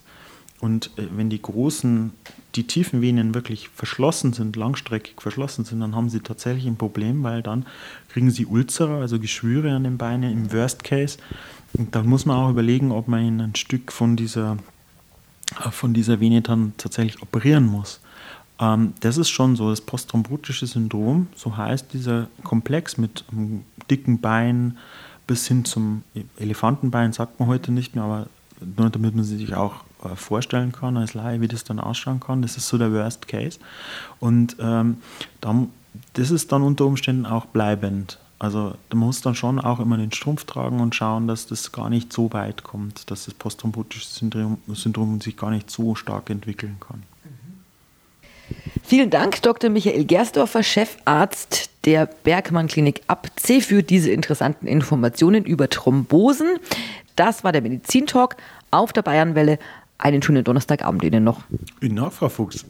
und 0.60 0.92
äh, 0.98 1.08
wenn 1.16 1.30
die 1.30 1.42
großen, 1.42 2.12
die 2.56 2.68
tiefen 2.68 3.02
Venen 3.02 3.34
wirklich 3.34 3.70
verschlossen 3.70 4.34
sind, 4.34 4.56
langstreckig 4.56 5.22
verschlossen 5.22 5.66
sind, 5.66 5.80
dann 5.80 5.96
haben 5.96 6.10
sie 6.10 6.20
tatsächlich 6.20 6.66
ein 6.68 6.78
Problem, 6.78 7.24
weil 7.24 7.42
dann 7.42 7.66
kriegen 8.10 8.30
sie 8.30 8.46
Ulzera, 8.46 9.00
also 9.00 9.20
Geschwüre 9.20 9.72
an 9.72 9.84
den 9.84 9.98
Beinen 9.98 10.32
im 10.32 10.54
Worst 10.54 10.84
Case. 10.84 11.18
Und 11.74 11.96
dann 11.96 12.08
muss 12.08 12.26
man 12.26 12.38
auch 12.38 12.52
überlegen, 12.52 12.92
ob 12.92 13.08
man 13.08 13.26
ihnen 13.26 13.42
ein 13.42 13.56
Stück 13.56 13.92
von 13.92 14.16
dieser, 14.16 14.58
äh, 15.64 15.72
von 15.72 15.94
dieser 15.94 16.20
Vene 16.20 16.42
dann 16.42 16.74
tatsächlich 16.78 17.22
operieren 17.22 17.66
muss. 17.66 18.00
Ähm, 18.60 18.94
das 19.00 19.18
ist 19.18 19.30
schon 19.30 19.56
so, 19.56 19.72
das 19.72 19.82
postthrombotische 19.82 20.68
Syndrom, 20.68 21.28
so 21.36 21.58
heißt 21.58 21.94
dieser 21.94 22.28
Komplex 22.44 22.98
mit 22.98 23.26
dicken 23.90 24.22
Bein 24.22 24.78
bis 25.26 25.48
hin 25.48 25.66
zum 25.66 26.04
Elefantenbein, 26.38 27.14
sagt 27.14 27.40
man 27.40 27.50
heute 27.50 27.72
nicht 27.72 27.96
mehr, 27.96 28.04
aber 28.04 28.28
nur 28.78 28.90
damit 28.90 29.16
man 29.16 29.24
sich 29.24 29.54
auch 29.56 29.84
äh, 30.04 30.16
vorstellen 30.16 30.72
kann 30.72 30.98
als 30.98 31.14
Laie, 31.14 31.42
wie 31.42 31.48
das 31.48 31.64
dann 31.64 31.80
ausschauen 31.80 32.20
kann. 32.20 32.42
Das 32.42 32.58
ist 32.58 32.68
so 32.68 32.78
der 32.78 32.92
Worst 32.92 33.28
Case. 33.28 33.60
Und 34.20 34.56
ähm, 34.60 34.98
dann, 35.42 35.70
das 36.14 36.32
ist 36.32 36.52
dann 36.52 36.62
unter 36.62 36.86
Umständen 36.86 37.26
auch 37.26 37.46
bleibend. 37.46 38.20
Also 38.40 38.76
du 38.90 38.98
musst 38.98 39.26
dann 39.26 39.36
schon 39.36 39.60
auch 39.60 39.80
immer 39.80 39.98
den 39.98 40.12
Strumpf 40.12 40.44
tragen 40.44 40.82
und 40.82 40.94
schauen, 40.96 41.28
dass 41.28 41.48
das 41.48 41.72
gar 41.72 41.90
nicht 41.90 42.12
so 42.12 42.34
weit 42.34 42.64
kommt, 42.64 43.10
dass 43.10 43.26
das 43.26 43.34
postthrombotische 43.34 44.06
Syndrom, 44.06 44.58
Syndrom 44.68 45.22
sich 45.22 45.38
gar 45.38 45.52
nicht 45.52 45.72
so 45.72 45.96
stark 45.96 46.30
entwickeln 46.30 46.76
kann. 46.80 47.04
Vielen 48.84 49.10
Dank, 49.10 49.42
Dr. 49.42 49.70
Michael 49.70 50.06
Gersdorfer, 50.06 50.64
Chefarzt 50.64 51.70
der 51.86 52.06
Bergmann 52.06 52.68
Klinik 52.68 53.02
ab 53.08 53.28
C 53.36 53.62
für 53.62 53.84
diese 53.84 54.12
interessanten 54.12 54.68
Informationen 54.68 55.46
über 55.46 55.70
Thrombosen. 55.70 56.58
Das 57.16 57.44
war 57.44 57.52
der 57.52 57.62
Medizintalk 57.62 58.38
auf 58.72 58.94
der 58.94 59.02
Bayernwelle. 59.02 59.60
Einen 59.98 60.22
schönen 60.22 60.44
Donnerstagabend 60.44 61.04
Ihnen 61.04 61.24
noch. 61.24 61.42
Ihnen 61.82 62.00
auch, 62.00 62.12
Frau 62.12 62.30
Fuchs. 62.30 62.66